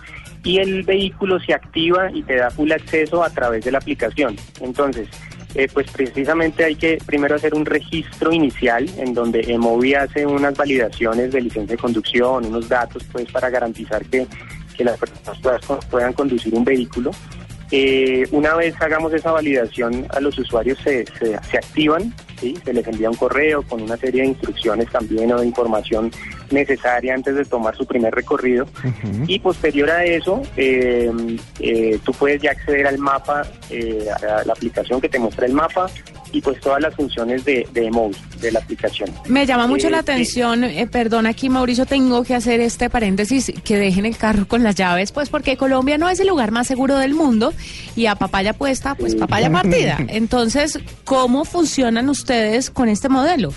y 0.44 0.58
el 0.58 0.82
vehículo 0.82 1.38
se 1.40 1.52
activa 1.52 2.10
y 2.12 2.22
te 2.22 2.36
da 2.36 2.50
full 2.50 2.72
acceso 2.72 3.22
a 3.22 3.30
través 3.30 3.64
de 3.64 3.72
la 3.72 3.78
aplicación. 3.78 4.36
Entonces, 4.60 5.08
eh, 5.54 5.68
pues 5.72 5.90
precisamente 5.90 6.64
hay 6.64 6.76
que 6.76 6.98
primero 7.04 7.34
hacer 7.34 7.54
un 7.54 7.66
registro 7.66 8.32
inicial 8.32 8.88
en 8.98 9.14
donde 9.14 9.40
Emovi 9.40 9.94
hace 9.94 10.24
unas 10.24 10.56
validaciones 10.56 11.32
de 11.32 11.40
licencia 11.40 11.74
de 11.74 11.82
conducción, 11.82 12.46
unos 12.46 12.68
datos 12.68 13.02
pues 13.10 13.30
para 13.32 13.50
garantizar 13.50 14.04
que, 14.06 14.26
que 14.76 14.84
las 14.84 14.96
personas 14.96 15.84
puedan 15.86 16.12
conducir 16.12 16.54
un 16.54 16.64
vehículo. 16.64 17.10
Eh, 17.72 18.26
una 18.32 18.54
vez 18.56 18.74
hagamos 18.80 19.12
esa 19.12 19.30
validación, 19.30 20.06
a 20.10 20.20
los 20.20 20.36
usuarios 20.38 20.78
se, 20.82 21.04
se, 21.18 21.36
activan, 21.56 22.12
¿sí? 22.40 22.58
se 22.64 22.72
les 22.72 22.86
envía 22.86 23.10
un 23.10 23.16
correo 23.16 23.62
con 23.62 23.82
una 23.82 23.96
serie 23.96 24.22
de 24.22 24.28
instrucciones 24.28 24.88
también 24.90 25.32
o 25.32 25.40
de 25.40 25.46
información 25.46 26.10
necesaria 26.52 27.14
antes 27.14 27.34
de 27.34 27.44
tomar 27.44 27.76
su 27.76 27.86
primer 27.86 28.14
recorrido. 28.14 28.66
Y 29.26 29.38
posterior 29.38 29.90
a 29.90 30.04
eso, 30.04 30.42
eh, 30.56 31.10
eh, 31.60 31.98
tú 32.04 32.12
puedes 32.12 32.42
ya 32.42 32.52
acceder 32.52 32.86
al 32.86 32.98
mapa, 32.98 33.42
a 33.42 34.44
la 34.44 34.52
aplicación 34.52 35.00
que 35.00 35.08
te 35.08 35.18
muestra 35.18 35.46
el 35.46 35.52
mapa, 35.52 35.86
y 36.32 36.40
pues 36.40 36.60
todas 36.60 36.80
las 36.80 36.94
funciones 36.94 37.44
de, 37.44 37.66
de 37.72 37.90
de 38.40 38.52
la 38.52 38.60
aplicación. 38.60 39.10
Me 39.28 39.44
llama 39.46 39.66
mucho 39.66 39.90
la 39.90 39.98
eh, 39.98 40.00
atención, 40.00 40.64
eh, 40.64 40.86
perdón 40.86 41.26
aquí 41.26 41.48
Mauricio, 41.48 41.86
tengo 41.86 42.22
que 42.24 42.34
hacer 42.34 42.60
este 42.60 42.88
paréntesis, 42.88 43.52
que 43.64 43.76
dejen 43.76 44.06
el 44.06 44.16
carro 44.16 44.46
con 44.46 44.62
las 44.62 44.74
llaves, 44.74 45.12
pues 45.12 45.28
porque 45.28 45.56
Colombia 45.56 45.98
no 45.98 46.08
es 46.08 46.20
el 46.20 46.28
lugar 46.28 46.50
más 46.50 46.66
seguro 46.66 46.96
del 46.98 47.14
mundo 47.14 47.52
y 47.96 48.06
a 48.06 48.14
papaya 48.14 48.52
puesta, 48.52 48.94
pues 48.94 49.14
papaya 49.14 49.50
partida. 49.50 49.98
Entonces, 50.08 50.78
¿cómo 51.04 51.44
funcionan 51.44 52.08
ustedes 52.08 52.70
con 52.70 52.88
este 52.88 53.08
modelo? 53.08 53.52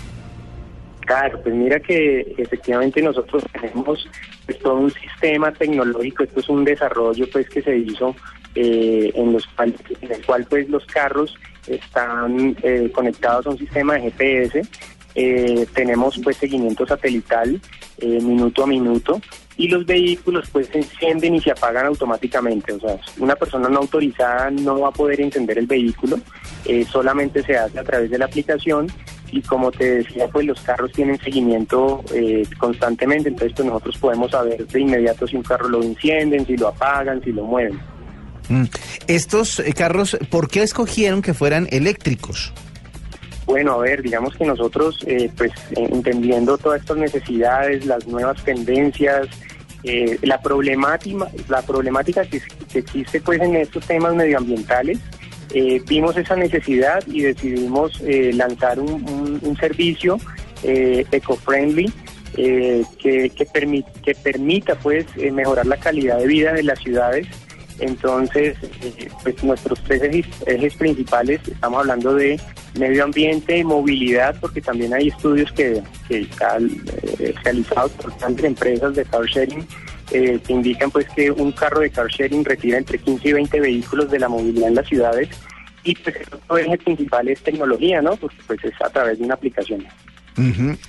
Claro, 1.04 1.38
pues 1.42 1.54
mira 1.54 1.78
que 1.80 2.34
efectivamente 2.38 3.02
nosotros 3.02 3.44
tenemos 3.52 4.08
pues, 4.46 4.58
todo 4.60 4.76
un 4.76 4.90
sistema 4.90 5.52
tecnológico, 5.52 6.24
esto 6.24 6.40
es 6.40 6.48
un 6.48 6.64
desarrollo 6.64 7.26
pues 7.30 7.48
que 7.50 7.60
se 7.60 7.76
hizo 7.76 8.16
eh, 8.54 9.12
en 9.14 9.32
los 9.32 9.46
en 9.58 10.12
el 10.12 10.24
cual 10.24 10.46
pues 10.48 10.68
los 10.70 10.86
carros 10.86 11.36
están 11.66 12.56
eh, 12.62 12.90
conectados 12.94 13.46
a 13.46 13.50
un 13.50 13.58
sistema 13.58 13.94
de 13.94 14.10
GPS, 14.10 14.62
eh, 15.14 15.66
tenemos 15.74 16.18
pues 16.22 16.38
seguimiento 16.38 16.86
satelital 16.86 17.60
minuto 18.00 18.64
a 18.64 18.66
minuto 18.66 19.20
y 19.56 19.68
los 19.68 19.86
vehículos 19.86 20.48
pues 20.50 20.66
se 20.66 20.78
encienden 20.78 21.36
y 21.36 21.40
se 21.40 21.52
apagan 21.52 21.86
automáticamente, 21.86 22.72
o 22.72 22.80
sea, 22.80 22.98
una 23.18 23.36
persona 23.36 23.68
no 23.68 23.78
autorizada 23.78 24.50
no 24.50 24.80
va 24.80 24.88
a 24.88 24.92
poder 24.92 25.20
encender 25.20 25.58
el 25.58 25.66
vehículo, 25.66 26.18
solamente 26.90 27.42
se 27.44 27.56
hace 27.56 27.78
a 27.78 27.84
través 27.84 28.10
de 28.10 28.18
la 28.18 28.24
aplicación 28.24 28.88
y 29.30 29.42
como 29.42 29.72
te 29.72 29.96
decía, 29.96 30.28
pues 30.28 30.46
los 30.46 30.60
carros 30.60 30.92
tienen 30.92 31.18
seguimiento 31.18 32.02
constantemente, 32.58 33.28
entonces 33.30 33.54
pues 33.56 33.66
nosotros 33.66 33.98
podemos 33.98 34.30
saber 34.30 34.66
de 34.66 34.80
inmediato 34.80 35.26
si 35.26 35.36
un 35.36 35.42
carro 35.42 35.68
lo 35.68 35.82
encienden, 35.82 36.46
si 36.46 36.56
lo 36.56 36.68
apagan, 36.68 37.22
si 37.22 37.32
lo 37.32 37.44
mueven. 37.44 37.80
Mm. 38.48 38.64
Estos 39.06 39.58
eh, 39.58 39.72
carros, 39.72 40.16
¿por 40.30 40.48
qué 40.48 40.62
escogieron 40.62 41.22
que 41.22 41.34
fueran 41.34 41.68
eléctricos? 41.70 42.52
Bueno, 43.46 43.74
a 43.74 43.78
ver, 43.78 44.02
digamos 44.02 44.34
que 44.36 44.44
nosotros, 44.44 44.98
eh, 45.06 45.30
pues 45.36 45.52
entendiendo 45.76 46.56
todas 46.56 46.80
estas 46.80 46.96
necesidades, 46.96 47.84
las 47.84 48.06
nuevas 48.06 48.42
tendencias, 48.42 49.28
eh, 49.82 50.18
la 50.22 50.40
problemática, 50.40 51.28
la 51.48 51.60
problemática 51.60 52.24
que, 52.24 52.40
existe 52.74 53.20
pues 53.20 53.40
en 53.40 53.56
estos 53.56 53.86
temas 53.86 54.14
medioambientales, 54.14 54.98
vimos 55.86 56.16
esa 56.16 56.36
necesidad 56.36 57.02
y 57.06 57.22
decidimos 57.22 58.00
lanzar 58.32 58.80
un, 58.80 59.56
servicio 59.60 60.18
eco-friendly 60.62 61.92
que, 62.34 62.84
que, 62.98 63.46
que 64.02 64.14
permita 64.14 64.74
pues 64.76 65.06
mejorar 65.16 65.66
la 65.66 65.76
calidad 65.76 66.18
de 66.18 66.26
vida 66.26 66.52
de 66.52 66.64
las 66.64 66.80
ciudades 66.80 67.28
entonces, 67.78 68.56
eh, 68.82 69.08
pues 69.22 69.42
nuestros 69.42 69.82
tres 69.84 70.02
ejes, 70.44 70.74
principales, 70.74 71.40
estamos 71.46 71.80
hablando 71.80 72.14
de 72.14 72.40
medio 72.78 73.04
ambiente 73.04 73.58
y 73.58 73.64
movilidad, 73.64 74.36
porque 74.40 74.60
también 74.60 74.94
hay 74.94 75.08
estudios 75.08 75.50
que, 75.52 75.82
que 76.08 76.20
están 76.20 76.70
eh, 77.18 77.34
realizados 77.42 77.92
por 77.92 78.16
grandes 78.18 78.44
empresas 78.44 78.94
de 78.94 79.04
car 79.04 79.24
sharing 79.26 79.66
eh, 80.12 80.38
que 80.46 80.52
indican 80.52 80.90
pues 80.90 81.06
que 81.16 81.30
un 81.30 81.52
carro 81.52 81.80
de 81.80 81.90
car 81.90 82.08
sharing 82.08 82.44
retira 82.44 82.78
entre 82.78 82.98
15 82.98 83.28
y 83.28 83.32
20 83.32 83.60
vehículos 83.60 84.10
de 84.10 84.18
la 84.18 84.28
movilidad 84.28 84.68
en 84.68 84.74
las 84.74 84.86
ciudades 84.86 85.28
y 85.82 85.94
pues 85.96 86.16
el 86.16 86.26
otro 86.34 86.58
eje 86.58 86.78
principal 86.78 87.28
es 87.28 87.42
tecnología, 87.42 88.00
¿no? 88.00 88.16
Porque 88.16 88.36
pues 88.46 88.64
es 88.64 88.72
a 88.82 88.88
través 88.90 89.18
de 89.18 89.24
una 89.24 89.34
aplicación. 89.34 89.84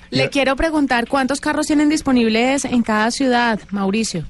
Le 0.09 0.29
quiero 0.29 0.55
preguntar 0.55 1.07
cuántos 1.07 1.39
carros 1.39 1.67
tienen 1.67 1.89
disponibles 1.89 2.65
en 2.65 2.81
cada 2.81 3.11
ciudad, 3.11 3.59
Mauricio, 3.71 4.25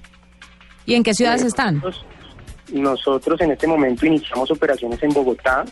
y 0.85 0.95
en 0.95 1.03
qué 1.03 1.13
ciudades 1.13 1.43
están. 1.43 1.75
nosotros 1.75 2.05
en 2.71 3.51
este 3.51 3.67
momento 3.67 4.05
iniciamos 4.05 4.51
operaciones 4.51 5.01
en 5.03 5.11
Bogotá. 5.11 5.65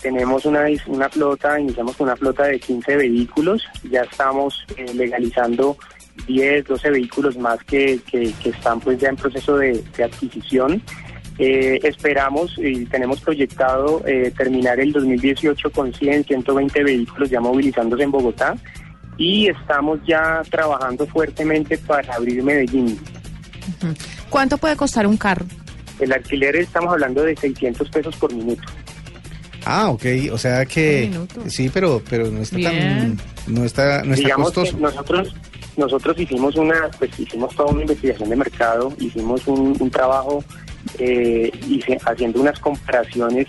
Tenemos 0.00 0.44
una, 0.46 0.64
una 0.88 1.08
flota, 1.08 1.60
iniciamos 1.60 1.96
con 1.96 2.06
una 2.08 2.16
flota 2.16 2.44
de 2.44 2.58
15 2.58 2.96
vehículos. 2.96 3.62
Ya 3.88 4.02
estamos 4.02 4.64
eh, 4.76 4.92
legalizando 4.94 5.76
10, 6.26 6.66
12 6.66 6.90
vehículos 6.90 7.36
más 7.38 7.62
que, 7.64 8.00
que, 8.10 8.34
están 8.44 8.80
pues 8.80 8.98
ya 8.98 9.08
en 9.08 9.16
proceso 9.16 9.56
de, 9.56 9.82
adquisición. 10.02 10.82
Eh, 11.38 11.80
esperamos 11.82 12.54
y 12.58 12.84
tenemos 12.86 13.20
proyectado 13.20 14.02
eh, 14.06 14.32
terminar 14.36 14.78
el 14.80 14.92
2018 14.92 15.70
con 15.70 15.92
100, 15.92 16.24
120 16.24 16.84
vehículos 16.84 17.30
ya 17.30 17.40
movilizándose 17.40 18.02
en 18.02 18.10
Bogotá 18.10 18.54
y 19.16 19.48
estamos 19.48 20.00
ya 20.06 20.42
trabajando 20.50 21.06
fuertemente 21.06 21.78
para 21.78 22.14
abrir 22.14 22.42
Medellín. 22.42 22.98
¿Cuánto 24.28 24.58
puede 24.58 24.76
costar 24.76 25.06
un 25.06 25.16
carro? 25.16 25.46
El 26.02 26.12
alquiler 26.12 26.56
estamos 26.56 26.92
hablando 26.92 27.22
de 27.22 27.36
600 27.36 27.88
pesos 27.90 28.16
por 28.16 28.34
minuto. 28.34 28.62
Ah, 29.64 29.90
ok, 29.90 30.04
o 30.32 30.38
sea 30.38 30.66
que 30.66 31.10
sí, 31.46 31.70
pero 31.72 32.02
pero 32.10 32.28
no 32.28 32.42
está 32.42 32.58
tan 32.60 33.16
no 33.46 33.64
está 33.64 34.02
no 34.02 34.14
está 34.14 34.24
Digamos 34.24 34.50
Que 34.50 34.72
nosotros 34.72 35.34
nosotros 35.76 36.18
hicimos 36.18 36.56
una 36.56 36.90
pues 36.98 37.16
hicimos 37.18 37.54
toda 37.54 37.70
una 37.70 37.82
investigación 37.82 38.28
de 38.30 38.36
mercado, 38.36 38.92
hicimos 38.98 39.46
un, 39.46 39.90
trabajo 39.90 40.44
eh, 40.98 41.52
haciendo 42.04 42.40
unas 42.40 42.58
comparaciones 42.58 43.46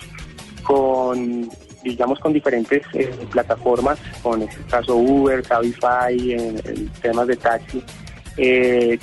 con 0.61 1.49
digamos 1.83 2.19
con 2.19 2.31
diferentes 2.31 2.83
eh, 2.93 3.09
plataformas, 3.31 3.97
con 4.21 4.43
este 4.43 4.61
caso 4.69 4.95
Uber, 4.95 5.41
Cabify, 5.41 6.33
en 6.33 6.89
temas 7.01 7.25
de 7.25 7.35
taxi 7.35 7.83
eh, 8.37 8.99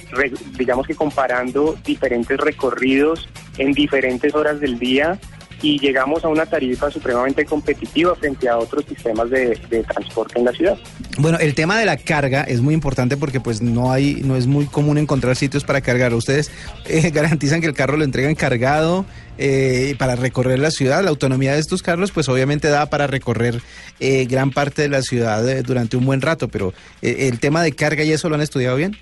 digamos 0.59 0.87
que 0.87 0.95
comparando 0.95 1.79
diferentes 1.85 2.39
recorridos 2.39 3.29
en 3.59 3.73
diferentes 3.73 4.35
horas 4.35 4.61
del 4.61 4.79
día 4.79 5.19
y 5.63 5.79
llegamos 5.79 6.25
a 6.25 6.29
una 6.29 6.47
tarifa 6.47 6.91
supremamente 6.91 7.45
competitiva 7.45 8.15
frente 8.15 8.49
a 8.49 8.59
otros 8.59 8.85
sistemas 8.87 9.31
de, 9.31 9.57
transporte 9.87 10.39
en 10.39 10.45
la 10.47 10.53
ciudad. 10.53 10.79
Bueno, 11.19 11.39
el 11.39 11.55
tema 11.55 11.79
de 11.79 11.85
la 11.85 11.97
carga 11.97 12.43
es 12.43 12.61
muy 12.61 12.75
importante 12.75 13.17
porque 13.17 13.41
pues 13.41 13.61
no 13.61 13.93
hay, 13.93 14.23
no 14.25 14.37
es 14.37 14.47
muy 14.47 14.67
común 14.67 14.99
encontrar 14.99 15.37
sitios 15.37 15.65
para 15.65 15.81
cargar. 15.81 16.15
Ustedes 16.15 16.51
eh, 16.87 17.11
garantizan 17.11 17.61
que 17.61 17.67
el 17.67 17.75
carro 17.75 17.97
lo 17.97 18.05
entregan 18.05 18.35
cargado 18.35 19.05
eh, 19.39 19.95
para 19.99 20.17
recorrer 20.17 20.59
la 20.59 20.71
ciudad. 20.71 21.03
La 21.03 21.11
autonomía 21.11 21.53
de 21.53 21.61
estos 21.61 21.83
carros 21.83 22.11
pues 22.11 22.29
obviamente 22.29 22.69
da 22.69 22.87
para 22.87 23.07
recorrer 23.07 23.61
eh, 23.99 24.27
gran 24.27 24.51
parte 24.51 24.83
de 24.83 24.89
la 24.89 25.03
ciudad 25.03 25.45
durante 25.63 25.97
un 25.97 26.07
buen 26.07 26.21
rato, 26.21 26.49
pero 26.49 26.73
el 27.03 27.39
tema 27.39 27.63
de 27.63 27.73
carga 27.73 28.05
y 28.05 28.13
eso 28.13 28.29
lo 28.29 28.35
han 28.37 28.41
estudiado 28.41 28.77
bien. 28.77 28.97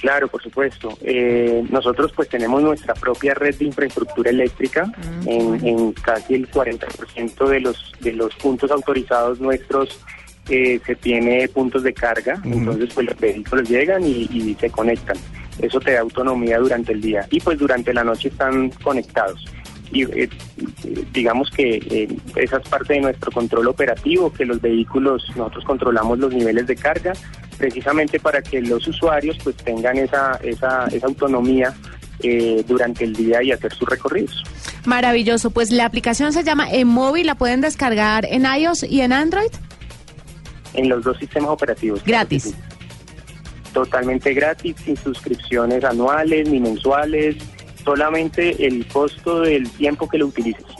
Claro, 0.00 0.28
por 0.28 0.40
supuesto. 0.42 0.96
Eh, 1.02 1.64
nosotros 1.70 2.12
pues 2.14 2.28
tenemos 2.28 2.62
nuestra 2.62 2.94
propia 2.94 3.34
red 3.34 3.54
de 3.56 3.64
infraestructura 3.64 4.30
eléctrica. 4.30 4.86
Mm, 5.22 5.66
en, 5.66 5.92
casi 5.92 6.34
el 6.34 6.48
40% 6.48 7.48
de 7.48 7.60
los 7.60 7.92
de 8.00 8.12
los 8.12 8.34
puntos 8.36 8.70
autorizados 8.70 9.40
nuestros 9.40 10.00
eh, 10.48 10.80
se 10.86 10.94
tiene 10.94 11.48
puntos 11.48 11.82
de 11.82 11.92
carga, 11.92 12.40
entonces 12.44 12.90
pues 12.94 13.06
los 13.06 13.18
vehículos 13.18 13.68
llegan 13.68 14.04
y, 14.04 14.56
se 14.60 14.70
conectan. 14.70 15.16
Eso 15.60 15.80
te 15.80 15.92
da 15.92 16.00
autonomía 16.00 16.58
durante 16.58 16.92
el 16.92 17.00
día. 17.00 17.26
Y 17.30 17.40
pues 17.40 17.58
durante 17.58 17.92
la 17.92 18.04
noche 18.04 18.28
están 18.28 18.70
conectados. 18.70 19.44
Y 19.90 20.04
eh, 20.04 20.28
digamos 21.12 21.50
que 21.50 22.08
esa 22.36 22.58
es 22.58 22.68
parte 22.68 22.94
de 22.94 23.00
nuestro 23.00 23.32
control 23.32 23.66
operativo, 23.66 24.32
que 24.32 24.44
los 24.44 24.60
vehículos, 24.60 25.24
nosotros 25.34 25.64
controlamos 25.64 26.20
los 26.20 26.32
niveles 26.32 26.68
de 26.68 26.76
carga 26.76 27.14
precisamente 27.58 28.18
para 28.20 28.40
que 28.40 28.62
los 28.62 28.86
usuarios 28.86 29.36
pues 29.42 29.56
tengan 29.56 29.98
esa, 29.98 30.38
esa, 30.42 30.86
esa 30.86 31.06
autonomía 31.06 31.74
eh, 32.20 32.64
durante 32.66 33.04
el 33.04 33.14
día 33.14 33.42
y 33.42 33.52
hacer 33.52 33.72
sus 33.74 33.88
recorridos. 33.88 34.42
Maravilloso, 34.86 35.50
pues 35.50 35.70
la 35.70 35.84
aplicación 35.84 36.32
se 36.32 36.44
llama 36.44 36.70
eMóvil, 36.70 37.26
¿la 37.26 37.34
pueden 37.34 37.60
descargar 37.60 38.24
en 38.24 38.46
iOS 38.46 38.84
y 38.84 39.02
en 39.02 39.12
Android? 39.12 39.50
En 40.74 40.88
los 40.88 41.04
dos 41.04 41.18
sistemas 41.18 41.50
operativos. 41.50 42.02
Gratis. 42.04 42.54
Totalmente 43.72 44.32
gratis, 44.32 44.76
sin 44.84 44.96
suscripciones 44.96 45.84
anuales 45.84 46.48
ni 46.48 46.60
mensuales, 46.60 47.36
solamente 47.84 48.66
el 48.66 48.86
costo 48.86 49.40
del 49.42 49.68
tiempo 49.70 50.08
que 50.08 50.18
lo 50.18 50.26
utilices 50.26 50.77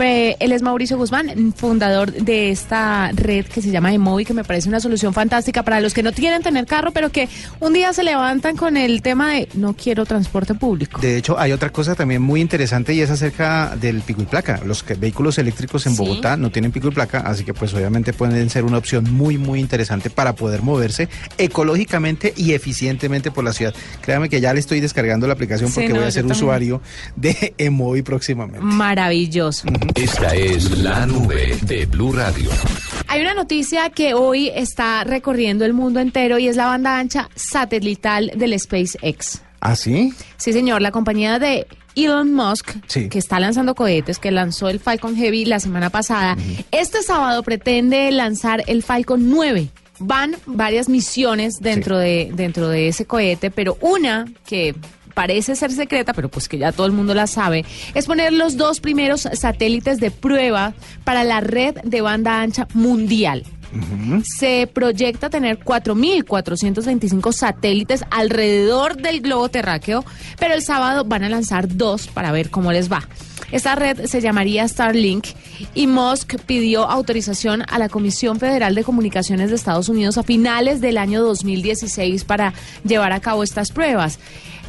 él 0.00 0.52
es 0.52 0.62
Mauricio 0.62 0.96
Guzmán, 0.96 1.52
fundador 1.54 2.12
de 2.12 2.50
esta 2.50 3.10
red 3.12 3.46
que 3.46 3.62
se 3.62 3.70
llama 3.70 3.92
Emovi, 3.92 4.24
que 4.24 4.34
me 4.34 4.44
parece 4.44 4.68
una 4.68 4.80
solución 4.80 5.12
fantástica 5.12 5.62
para 5.62 5.80
los 5.80 5.94
que 5.94 6.02
no 6.02 6.12
quieren 6.12 6.42
tener 6.42 6.66
carro, 6.66 6.90
pero 6.92 7.10
que 7.10 7.28
un 7.60 7.72
día 7.72 7.92
se 7.92 8.04
levantan 8.04 8.56
con 8.56 8.76
el 8.76 9.02
tema 9.02 9.32
de 9.32 9.48
no 9.54 9.74
quiero 9.74 10.06
transporte 10.06 10.54
público. 10.54 11.00
De 11.00 11.16
hecho, 11.16 11.38
hay 11.38 11.52
otra 11.52 11.70
cosa 11.70 11.94
también 11.94 12.22
muy 12.22 12.40
interesante 12.40 12.94
y 12.94 13.00
es 13.00 13.10
acerca 13.10 13.76
del 13.76 14.02
pico 14.02 14.22
y 14.22 14.26
placa. 14.26 14.60
Los 14.64 14.84
vehículos 14.98 15.38
eléctricos 15.38 15.86
en 15.86 15.96
Bogotá 15.96 16.36
no 16.36 16.50
tienen 16.50 16.72
pico 16.72 16.88
y 16.88 16.90
placa, 16.90 17.20
así 17.20 17.44
que 17.44 17.54
pues 17.54 17.74
obviamente 17.74 18.12
pueden 18.12 18.50
ser 18.50 18.64
una 18.64 18.78
opción 18.78 19.04
muy, 19.12 19.38
muy 19.38 19.60
interesante 19.60 20.10
para 20.10 20.34
poder 20.34 20.62
moverse 20.62 21.08
ecológicamente 21.38 22.32
y 22.36 22.52
eficientemente 22.52 23.30
por 23.30 23.44
la 23.44 23.52
ciudad. 23.52 23.74
Créame 24.00 24.28
que 24.28 24.40
ya 24.40 24.52
le 24.52 24.60
estoy 24.60 24.80
descargando 24.80 25.26
la 25.26 25.34
aplicación 25.34 25.72
porque 25.72 25.92
voy 25.92 26.04
a 26.04 26.10
ser 26.10 26.26
usuario 26.26 26.80
de 27.16 27.54
Emovi 27.58 28.02
próximamente. 28.02 28.60
Maravilloso. 28.60 29.66
Esta 29.94 30.34
es 30.34 30.78
la 30.78 31.06
nube 31.06 31.56
de 31.62 31.86
Blue 31.86 32.12
Radio. 32.12 32.50
Hay 33.06 33.20
una 33.20 33.34
noticia 33.34 33.90
que 33.90 34.14
hoy 34.14 34.48
está 34.48 35.04
recorriendo 35.04 35.64
el 35.64 35.72
mundo 35.72 36.00
entero 36.00 36.38
y 36.38 36.48
es 36.48 36.56
la 36.56 36.66
banda 36.66 36.98
ancha 36.98 37.28
satelital 37.34 38.32
del 38.36 38.58
SpaceX. 38.58 39.42
¿Ah, 39.60 39.76
sí? 39.76 40.12
Sí, 40.36 40.52
señor. 40.52 40.82
La 40.82 40.90
compañía 40.90 41.38
de 41.38 41.66
Elon 41.96 42.32
Musk, 42.32 42.76
que 43.08 43.18
está 43.18 43.40
lanzando 43.40 43.74
cohetes, 43.74 44.18
que 44.18 44.30
lanzó 44.30 44.68
el 44.68 44.80
Falcon 44.80 45.16
Heavy 45.16 45.44
la 45.44 45.60
semana 45.60 45.90
pasada, 45.90 46.36
este 46.70 47.02
sábado 47.02 47.42
pretende 47.42 48.10
lanzar 48.12 48.62
el 48.66 48.82
Falcon 48.82 49.30
9 49.30 49.68
van 50.00 50.36
varias 50.46 50.88
misiones 50.88 51.58
dentro 51.60 51.98
de 51.98 52.30
dentro 52.32 52.68
de 52.68 52.86
ese 52.88 53.04
cohete, 53.04 53.50
pero 53.50 53.76
una 53.80 54.26
que 54.46 54.76
parece 55.18 55.56
ser 55.56 55.72
secreta, 55.72 56.12
pero 56.12 56.28
pues 56.28 56.48
que 56.48 56.58
ya 56.58 56.70
todo 56.70 56.86
el 56.86 56.92
mundo 56.92 57.12
la 57.12 57.26
sabe, 57.26 57.64
es 57.92 58.06
poner 58.06 58.32
los 58.32 58.56
dos 58.56 58.78
primeros 58.78 59.28
satélites 59.32 59.98
de 59.98 60.12
prueba 60.12 60.74
para 61.02 61.24
la 61.24 61.40
red 61.40 61.74
de 61.82 62.00
banda 62.02 62.40
ancha 62.40 62.68
mundial. 62.72 63.42
Se 64.22 64.68
proyecta 64.72 65.28
tener 65.28 65.58
4.425 65.58 67.32
satélites 67.32 68.04
alrededor 68.12 68.96
del 68.96 69.20
globo 69.20 69.48
terráqueo, 69.48 70.04
pero 70.38 70.54
el 70.54 70.62
sábado 70.62 71.04
van 71.04 71.24
a 71.24 71.28
lanzar 71.28 71.66
dos 71.66 72.06
para 72.06 72.30
ver 72.30 72.50
cómo 72.50 72.70
les 72.70 72.88
va. 72.90 73.02
Esta 73.50 73.74
red 73.74 74.06
se 74.06 74.20
llamaría 74.20 74.68
Starlink 74.68 75.26
y 75.74 75.86
Musk 75.86 76.36
pidió 76.46 76.84
autorización 76.84 77.64
a 77.68 77.78
la 77.78 77.88
Comisión 77.88 78.38
Federal 78.38 78.74
de 78.74 78.84
Comunicaciones 78.84 79.50
de 79.50 79.56
Estados 79.56 79.88
Unidos 79.88 80.18
a 80.18 80.22
finales 80.22 80.80
del 80.80 80.98
año 80.98 81.22
2016 81.22 82.24
para 82.24 82.52
llevar 82.84 83.12
a 83.12 83.20
cabo 83.20 83.42
estas 83.42 83.72
pruebas. 83.72 84.18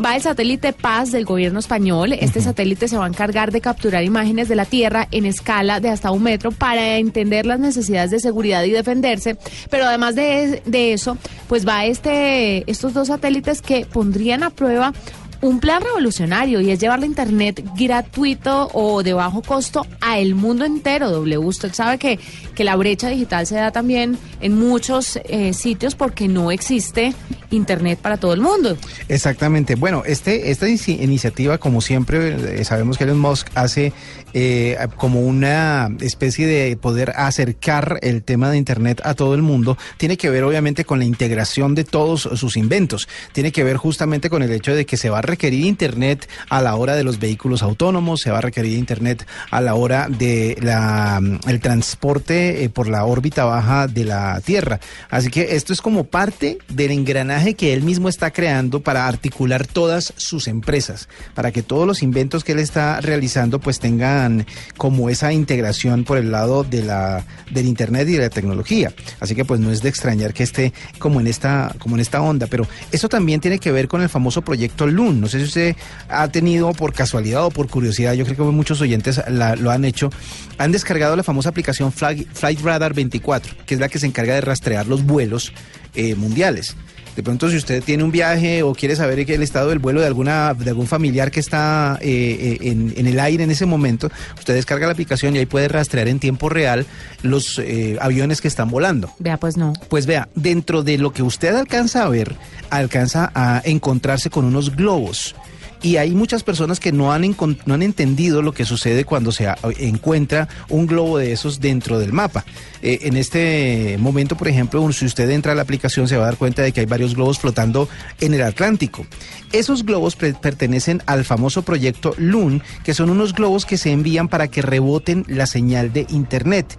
Va 0.03 0.15
el 0.15 0.21
satélite 0.21 0.71
Paz 0.71 1.11
del 1.11 1.25
gobierno 1.25 1.59
español. 1.59 2.13
Este 2.13 2.39
satélite 2.39 2.87
se 2.87 2.97
va 2.97 3.03
a 3.03 3.09
encargar 3.09 3.51
de 3.51 3.59
capturar 3.59 4.01
imágenes 4.05 4.47
de 4.47 4.55
la 4.55 4.63
Tierra 4.63 5.09
en 5.11 5.25
escala 5.25 5.81
de 5.81 5.89
hasta 5.89 6.11
un 6.11 6.23
metro 6.23 6.51
para 6.51 6.95
entender 6.97 7.45
las 7.45 7.59
necesidades 7.59 8.09
de 8.09 8.21
seguridad 8.21 8.63
y 8.63 8.71
defenderse. 8.71 9.35
Pero 9.69 9.85
además 9.85 10.15
de, 10.15 10.61
de 10.65 10.93
eso, 10.93 11.17
pues 11.49 11.67
va 11.67 11.83
este, 11.83 12.63
estos 12.71 12.93
dos 12.93 13.09
satélites 13.09 13.61
que 13.61 13.85
pondrían 13.85 14.43
a 14.43 14.51
prueba 14.51 14.93
un 15.41 15.59
plan 15.59 15.81
revolucionario 15.81 16.61
y 16.61 16.71
es 16.71 16.79
llevar 16.79 16.99
la 16.99 17.05
internet 17.05 17.63
gratuito 17.75 18.69
o 18.73 19.03
de 19.03 19.13
bajo 19.13 19.41
costo 19.41 19.85
a 20.01 20.19
el 20.19 20.35
mundo 20.35 20.65
entero. 20.65 21.09
W, 21.11 21.37
usted 21.37 21.73
sabe 21.73 21.97
que, 21.97 22.19
que 22.59 22.65
la 22.65 22.75
brecha 22.75 23.07
digital 23.07 23.47
se 23.47 23.55
da 23.55 23.71
también 23.71 24.17
en 24.41 24.59
muchos 24.59 25.17
eh, 25.23 25.53
sitios 25.53 25.95
porque 25.95 26.27
no 26.27 26.51
existe 26.51 27.13
internet 27.51 27.99
para 27.99 28.17
todo 28.17 28.33
el 28.33 28.41
mundo. 28.41 28.77
Exactamente. 29.07 29.75
Bueno, 29.75 30.03
este 30.05 30.51
esta 30.51 30.67
iniciativa, 30.67 31.57
como 31.57 31.79
siempre, 31.79 32.59
eh, 32.59 32.65
sabemos 32.65 32.97
que 32.97 33.05
Elon 33.05 33.17
Musk 33.17 33.47
hace 33.55 33.93
eh, 34.33 34.77
como 34.97 35.21
una 35.21 35.89
especie 36.01 36.45
de 36.45 36.75
poder 36.77 37.13
acercar 37.15 37.97
el 38.01 38.23
tema 38.23 38.51
de 38.51 38.57
internet 38.57 39.01
a 39.03 39.13
todo 39.13 39.35
el 39.35 39.41
mundo. 39.41 39.77
Tiene 39.97 40.17
que 40.17 40.29
ver, 40.29 40.43
obviamente, 40.43 40.85
con 40.85 40.99
la 40.99 41.05
integración 41.05 41.75
de 41.75 41.83
todos 41.85 42.29
sus 42.35 42.57
inventos. 42.57 43.07
Tiene 43.31 43.51
que 43.51 43.63
ver 43.63 43.77
justamente 43.77 44.29
con 44.29 44.43
el 44.43 44.51
hecho 44.51 44.75
de 44.75 44.85
que 44.85 44.97
se 44.97 45.09
va 45.09 45.19
a 45.19 45.23
requerir 45.23 45.65
Internet 45.65 46.27
a 46.49 46.61
la 46.61 46.75
hora 46.75 46.95
de 46.95 47.03
los 47.03 47.19
vehículos 47.19 47.63
autónomos, 47.63 48.21
se 48.21 48.31
va 48.31 48.39
a 48.39 48.41
requerir 48.41 48.77
Internet 48.77 49.25
a 49.49 49.61
la 49.61 49.75
hora 49.75 50.07
de 50.09 50.57
la, 50.61 51.21
el 51.47 51.59
transporte 51.59 52.48
eh, 52.49 52.69
por 52.69 52.87
la 52.87 53.05
órbita 53.05 53.45
baja 53.45 53.87
de 53.87 54.05
la 54.05 54.39
Tierra. 54.41 54.79
Así 55.09 55.29
que 55.29 55.55
esto 55.55 55.73
es 55.73 55.81
como 55.81 56.05
parte 56.05 56.57
del 56.69 56.91
engranaje 56.91 57.53
que 57.53 57.73
él 57.73 57.83
mismo 57.83 58.09
está 58.09 58.31
creando 58.31 58.81
para 58.81 59.07
articular 59.07 59.65
todas 59.67 60.13
sus 60.17 60.47
empresas, 60.47 61.09
para 61.35 61.51
que 61.51 61.63
todos 61.63 61.87
los 61.87 62.03
inventos 62.03 62.43
que 62.43 62.53
él 62.53 62.59
está 62.59 63.01
realizando 63.01 63.59
pues 63.59 63.79
tengan 63.79 64.45
como 64.77 65.09
esa 65.09 65.33
integración 65.33 66.03
por 66.03 66.17
el 66.17 66.31
lado 66.31 66.63
de 66.63 66.83
la 66.83 67.25
del 67.51 67.65
internet 67.65 68.07
y 68.09 68.13
de 68.13 68.19
la 68.19 68.29
tecnología. 68.29 68.93
Así 69.19 69.35
que 69.35 69.45
pues 69.45 69.59
no 69.59 69.71
es 69.71 69.81
de 69.81 69.89
extrañar 69.89 70.33
que 70.33 70.43
esté 70.43 70.73
como 70.97 71.19
en 71.19 71.27
esta 71.27 71.73
como 71.79 71.95
en 71.95 72.01
esta 72.01 72.21
onda, 72.21 72.47
pero 72.47 72.67
eso 72.91 73.09
también 73.09 73.39
tiene 73.41 73.59
que 73.59 73.71
ver 73.71 73.87
con 73.87 74.01
el 74.01 74.09
famoso 74.09 74.41
proyecto 74.41 74.87
Loon. 74.87 75.21
No 75.21 75.27
sé 75.27 75.39
si 75.39 75.45
usted 75.45 75.75
ha 76.09 76.27
tenido 76.27 76.71
por 76.73 76.93
casualidad 76.93 77.45
o 77.45 77.51
por 77.51 77.67
curiosidad, 77.67 78.13
yo 78.13 78.25
creo 78.25 78.37
que 78.37 78.43
muchos 78.43 78.81
oyentes 78.81 79.21
lo 79.27 79.71
han 79.71 79.85
hecho, 79.85 80.09
han 80.57 80.71
descargado 80.71 81.15
la 81.15 81.23
famosa 81.23 81.49
aplicación 81.49 81.91
Flight 82.39 82.61
Radar 82.61 82.93
24, 82.93 83.53
que 83.65 83.73
es 83.75 83.79
la 83.79 83.89
que 83.89 83.99
se 83.99 84.07
encarga 84.07 84.33
de 84.33 84.41
rastrear 84.41 84.87
los 84.87 85.03
vuelos 85.05 85.51
eh, 85.93 86.15
mundiales. 86.15 86.75
De 87.15 87.23
pronto, 87.23 87.49
si 87.49 87.57
usted 87.57 87.83
tiene 87.83 88.05
un 88.05 88.11
viaje 88.11 88.63
o 88.63 88.73
quiere 88.73 88.95
saber 88.95 89.19
el 89.19 89.43
estado 89.43 89.69
del 89.69 89.79
vuelo 89.79 89.99
de 89.99 90.07
alguna 90.07 90.53
de 90.53 90.69
algún 90.69 90.87
familiar 90.87 91.31
que 91.31 91.41
está 91.41 91.99
eh, 92.01 92.57
eh, 92.61 92.69
en, 92.69 93.07
el 93.07 93.19
aire 93.19 93.43
en 93.43 93.51
ese 93.51 93.65
momento, 93.65 94.09
usted 94.37 94.53
descarga 94.53 94.85
la 94.85 94.93
aplicación 94.93 95.35
y 95.35 95.39
ahí 95.39 95.45
puede 95.45 95.67
rastrear 95.67 96.07
en 96.07 96.19
tiempo 96.19 96.47
real 96.47 96.85
los 97.21 97.61
aviones 97.99 98.39
que 98.39 98.47
están 98.47 98.69
volando. 98.69 99.11
Vea, 99.19 99.35
pues 99.35 99.57
no. 99.57 99.73
Pues 99.89 100.05
vea, 100.05 100.29
dentro 100.35 100.81
de 100.81 100.97
lo 100.97 101.11
que 101.11 101.23
usted 101.23 101.53
alcanza 101.53 102.05
a 102.05 102.09
ver, 102.09 102.37
alcanza 102.69 103.31
a 103.35 103.61
encontrarse 103.65 104.29
con 104.29 104.45
unos 104.45 104.73
globos 104.73 105.35
y 105.81 105.97
hay 105.97 106.11
muchas 106.11 106.43
personas 106.43 106.79
que 106.79 106.91
no 106.91 107.11
han, 107.13 107.35
no 107.65 107.73
han 107.73 107.81
entendido 107.81 108.41
lo 108.41 108.53
que 108.53 108.65
sucede 108.65 109.05
cuando 109.05 109.31
se 109.31 109.47
encuentra 109.79 110.47
un 110.67 110.87
globo 110.87 111.17
de 111.17 111.31
esos 111.31 111.59
dentro 111.59 111.99
del 111.99 112.13
mapa. 112.13 112.45
Eh, 112.81 112.99
en 113.03 113.17
este 113.17 113.97
momento, 113.99 114.35
por 114.37 114.47
ejemplo, 114.47 114.91
si 114.91 115.05
usted 115.05 115.29
entra 115.29 115.51
a 115.51 115.55
la 115.55 115.61
aplicación 115.61 116.07
se 116.07 116.17
va 116.17 116.23
a 116.23 116.25
dar 116.27 116.37
cuenta 116.37 116.61
de 116.61 116.71
que 116.71 116.81
hay 116.81 116.85
varios 116.85 117.15
globos 117.15 117.39
flotando 117.39 117.87
en 118.19 118.33
el 118.33 118.41
Atlántico. 118.41 119.05
Esos 119.51 119.83
globos 119.83 120.15
pertenecen 120.15 121.01
al 121.05 121.25
famoso 121.25 121.63
proyecto 121.63 122.13
Loon, 122.17 122.61
que 122.83 122.93
son 122.93 123.09
unos 123.09 123.33
globos 123.33 123.65
que 123.65 123.77
se 123.77 123.91
envían 123.91 124.27
para 124.27 124.47
que 124.47 124.61
reboten 124.61 125.25
la 125.27 125.47
señal 125.47 125.91
de 125.91 126.05
Internet. 126.09 126.77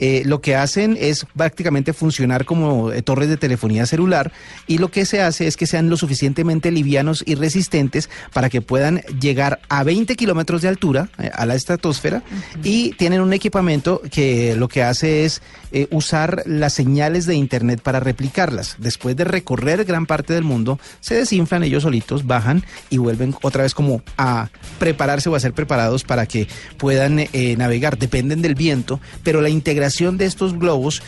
Eh, 0.00 0.22
lo 0.24 0.40
que 0.40 0.56
hacen 0.56 0.96
es 1.00 1.26
prácticamente 1.36 1.92
funcionar 1.92 2.44
como 2.44 2.92
eh, 2.92 3.02
torres 3.02 3.28
de 3.28 3.36
telefonía 3.36 3.86
celular 3.86 4.32
y 4.66 4.78
lo 4.78 4.90
que 4.90 5.04
se 5.04 5.22
hace 5.22 5.46
es 5.46 5.56
que 5.56 5.66
sean 5.66 5.90
lo 5.90 5.96
suficientemente 5.96 6.70
livianos 6.70 7.22
y 7.24 7.34
resistentes 7.34 8.10
que 8.48 8.62
puedan 8.62 9.00
llegar 9.20 9.58
a 9.68 9.82
20 9.82 10.14
kilómetros 10.14 10.62
de 10.62 10.68
altura 10.68 11.08
eh, 11.18 11.30
a 11.34 11.44
la 11.44 11.56
estratosfera 11.56 12.22
y 12.62 12.92
tienen 12.92 13.20
un 13.20 13.32
equipamiento 13.32 14.00
que 14.12 14.54
lo 14.54 14.68
que 14.68 14.84
hace 14.84 15.24
es 15.24 15.42
eh, 15.72 15.88
usar 15.90 16.44
las 16.46 16.72
señales 16.72 17.26
de 17.26 17.34
Internet 17.34 17.80
para 17.82 17.98
replicarlas. 17.98 18.76
Después 18.78 19.16
de 19.16 19.24
recorrer 19.24 19.84
gran 19.84 20.06
parte 20.06 20.34
del 20.34 20.44
mundo, 20.44 20.78
se 21.00 21.16
desinflan 21.16 21.64
ellos 21.64 21.82
solitos, 21.82 22.26
bajan 22.26 22.64
y 22.90 22.98
vuelven 22.98 23.34
otra 23.42 23.64
vez 23.64 23.74
como 23.74 24.02
a 24.16 24.50
prepararse 24.78 25.28
o 25.28 25.34
a 25.34 25.40
ser 25.40 25.52
preparados 25.52 26.04
para 26.04 26.26
que 26.26 26.46
puedan 26.76 27.18
eh, 27.18 27.56
navegar. 27.58 27.98
Dependen 27.98 28.40
del 28.40 28.54
viento, 28.54 29.00
pero 29.24 29.40
la 29.40 29.48
integración 29.48 30.16
de 30.16 30.26
estos 30.26 30.56
globos 30.56 31.02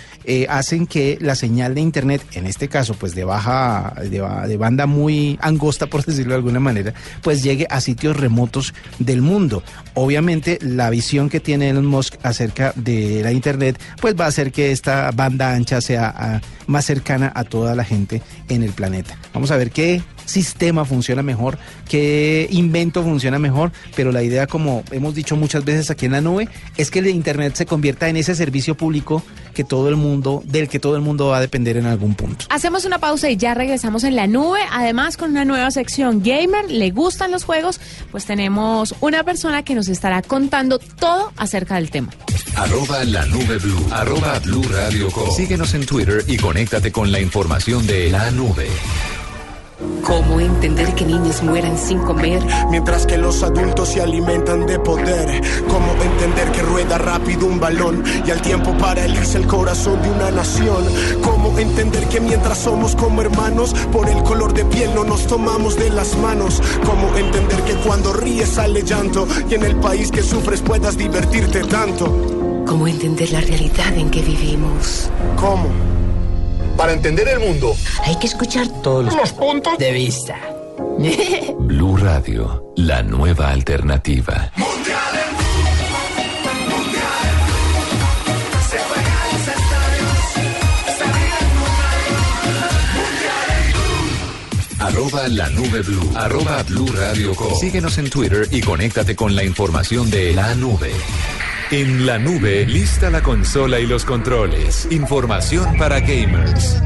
hacen 0.49 0.87
que 0.87 1.19
la 1.21 1.35
señal 1.35 1.75
de 1.75 1.81
Internet, 1.81 2.25
en 2.33 2.47
este 2.47 2.69
caso 2.69 2.95
pues 2.95 3.15
de 3.15 3.25
baja, 3.25 3.95
de 4.01 4.57
banda 4.57 4.87
muy 4.87 5.39
angosta 5.41 5.87
por 5.87 6.05
decirlo 6.11 6.33
de 6.33 6.37
alguna 6.37 6.61
manera, 6.61 6.95
pues 7.23 7.43
llegue 7.43 7.67
a 7.71 7.81
sitios 7.81 8.17
remotos 8.17 8.75
del 8.99 9.23
mundo. 9.23 9.63
Obviamente 9.95 10.59
la 10.61 10.91
visión 10.91 11.29
que 11.29 11.41
tiene 11.41 11.71
Elon 11.71 11.87
Musk 11.87 12.15
acerca 12.23 12.73
de 12.77 13.23
la 13.23 13.33
Internet 13.33 13.81
pues 14.01 14.15
va 14.19 14.25
a 14.27 14.29
hacer 14.29 14.53
que 14.53 14.73
esta 14.73 15.11
banda 15.13 15.55
ancha 15.55 15.81
sea 15.81 16.13
ah, 16.17 16.41
más 16.67 16.85
cercana 16.85 17.33
a 17.35 17.45
toda 17.45 17.75
la 17.75 17.85
gente 17.85 18.23
en 18.49 18.63
el 18.63 18.73
planeta. 18.73 19.19
Vamos 19.33 19.51
a 19.51 19.57
ver 19.57 19.71
qué 19.71 20.03
sistema 20.31 20.85
funciona 20.85 21.23
mejor, 21.23 21.59
qué 21.89 22.49
invento 22.51 23.03
funciona 23.03 23.39
mejor, 23.39 23.73
pero 23.97 24.13
la 24.13 24.23
idea, 24.23 24.47
como 24.47 24.83
hemos 24.91 25.15
dicho 25.15 25.37
muchas 25.37 25.65
veces 25.65 25.91
aquí 25.91 26.07
en 26.07 26.13
la 26.13 26.21
nube, 26.21 26.49
es 26.77 26.91
que 26.91 27.01
el 27.01 27.09
Internet 27.09 27.55
se 27.57 27.67
convierta 27.67 28.09
en 28.09 28.17
ese 28.17 28.35
servicio 28.35 28.77
público 28.77 29.23
que 29.55 29.65
todo 29.65 29.89
el 29.89 29.97
mundo, 29.97 30.43
del 30.47 30.69
que 30.69 30.79
todo 30.79 30.97
el 30.97 31.03
mundo 31.03 31.29
va 31.29 31.39
a 31.39 31.41
depender 31.41 31.77
en 31.77 31.87
algún 31.87 32.15
punto. 32.15 32.47
Hacemos 32.49 32.85
una 32.85 32.99
pausa 32.99 33.29
y 33.29 33.37
ya 33.37 33.55
regresamos 33.55 34.05
en 34.05 34.17
la 34.17 34.27
nube, 34.27 34.61
además 34.71 35.17
con 35.17 35.31
una 35.33 35.45
nueva 35.45 35.71
sección 35.71 36.23
gamer, 36.23 36.71
le 36.71 36.91
gustan 36.91 37.31
los 37.31 37.45
juegos, 37.45 37.81
pues 38.11 38.25
tenemos 38.25 38.95
una 39.01 39.25
persona 39.25 39.65
que 39.65 39.75
nos 39.75 39.89
estará 39.89 40.23
contando 40.23 40.79
todo 40.79 41.33
acerca 41.37 41.75
del 41.75 41.91
tema. 41.91 42.11
Arroba 42.57 43.05
la 43.05 43.27
nube 43.27 43.59
blue, 43.59 43.87
arroba 43.91 44.39
blue 44.41 44.63
radio 44.71 45.09
Síguenos 45.37 45.75
en 45.75 45.87
Twitter 45.87 46.25
y 46.27 46.37
conéctate 46.37 46.93
con 46.93 47.11
la 47.11 47.21
información 47.21 47.87
de 47.87 48.11
la 48.11 48.31
nube. 48.31 48.69
¿Cómo 50.05 50.41
entender 50.41 50.95
que 50.95 51.07
niños 51.07 51.43
mueran 51.43 51.79
sin 51.79 52.01
comer? 52.01 52.43
Mientras 52.71 53.07
que 53.07 53.17
los 53.17 53.43
adultos 53.43 53.91
se 53.91 54.03
alimentan 54.03 54.67
de 54.67 54.79
poder. 54.79 55.41
¿Cómo 55.69 55.93
entender 56.03 56.53
que 56.53 56.63
rueda 56.63 56.99
rápido 56.99 57.47
un 57.47 57.61
balón 57.61 58.05
y 58.27 58.31
al 58.31 58.43
tiempo 58.43 58.77
paraliza 58.77 59.39
el 59.39 59.47
corazón 59.47 60.03
de 60.03 60.11
una 60.11 60.31
nación? 60.31 60.85
¿Cómo 61.23 61.59
entender 61.59 62.07
que 62.09 62.21
mientras 62.21 62.59
somos 62.59 62.95
como 62.95 63.23
hermanos, 63.23 63.73
por 63.93 64.09
el 64.09 64.23
color 64.23 64.53
de 64.53 64.65
piel 64.67 64.95
no 64.95 65.05
nos 65.05 65.27
tomamos 65.27 65.77
de 65.77 65.91
las 65.91 66.17
manos? 66.19 66.61
¿Cómo 66.85 67.17
entender 67.17 67.61
que 67.63 67.75
cuando 67.77 68.13
ríes 68.13 68.51
sale 68.51 68.83
llanto 68.83 69.27
y 69.49 69.55
en 69.55 69.63
el 69.63 69.77
país 69.77 70.11
que 70.11 70.23
sufres 70.23 70.61
puedas 70.61 70.97
divertirte 70.97 71.61
tanto? 71.65 72.65
¿Cómo 72.67 72.87
entender 72.87 73.33
la 73.33 73.41
realidad 73.41 73.97
en 73.97 74.11
que 74.11 74.23
vivimos? 74.23 75.11
¿Cómo? 75.37 75.90
Para 76.81 76.95
entender 76.95 77.29
el 77.29 77.41
mundo 77.41 77.77
hay 78.07 78.17
que 78.19 78.27
escuchar 78.27 78.67
todos 78.83 79.15
los 79.15 79.33
puntos 79.35 79.77
de 79.77 79.93
vista. 79.93 80.39
Blue 81.59 81.99
Radio, 81.99 82.73
la 82.75 83.03
nueva 83.03 83.51
alternativa. 83.51 84.51
Arroba 94.79 95.29
la 95.29 95.51
nube 95.51 95.83
blue. 95.83 96.11
Arroba 96.15 96.63
blue 96.63 96.91
radio 96.93 97.35
Síguenos 97.61 97.99
en 97.99 98.09
Twitter 98.09 98.49
y 98.51 98.63
conéctate 98.63 99.15
con 99.15 99.37
la 99.37 99.45
información 99.45 100.11
de 100.11 100.33
la 100.33 100.55
nube. 100.55 100.93
En 101.73 102.05
la 102.05 102.19
nube, 102.19 102.67
lista 102.67 103.11
la 103.11 103.23
consola 103.23 103.79
y 103.79 103.87
los 103.87 104.05
controles. 104.05 104.89
Información 104.91 105.77
para 105.79 106.01
gamers. 106.01 106.83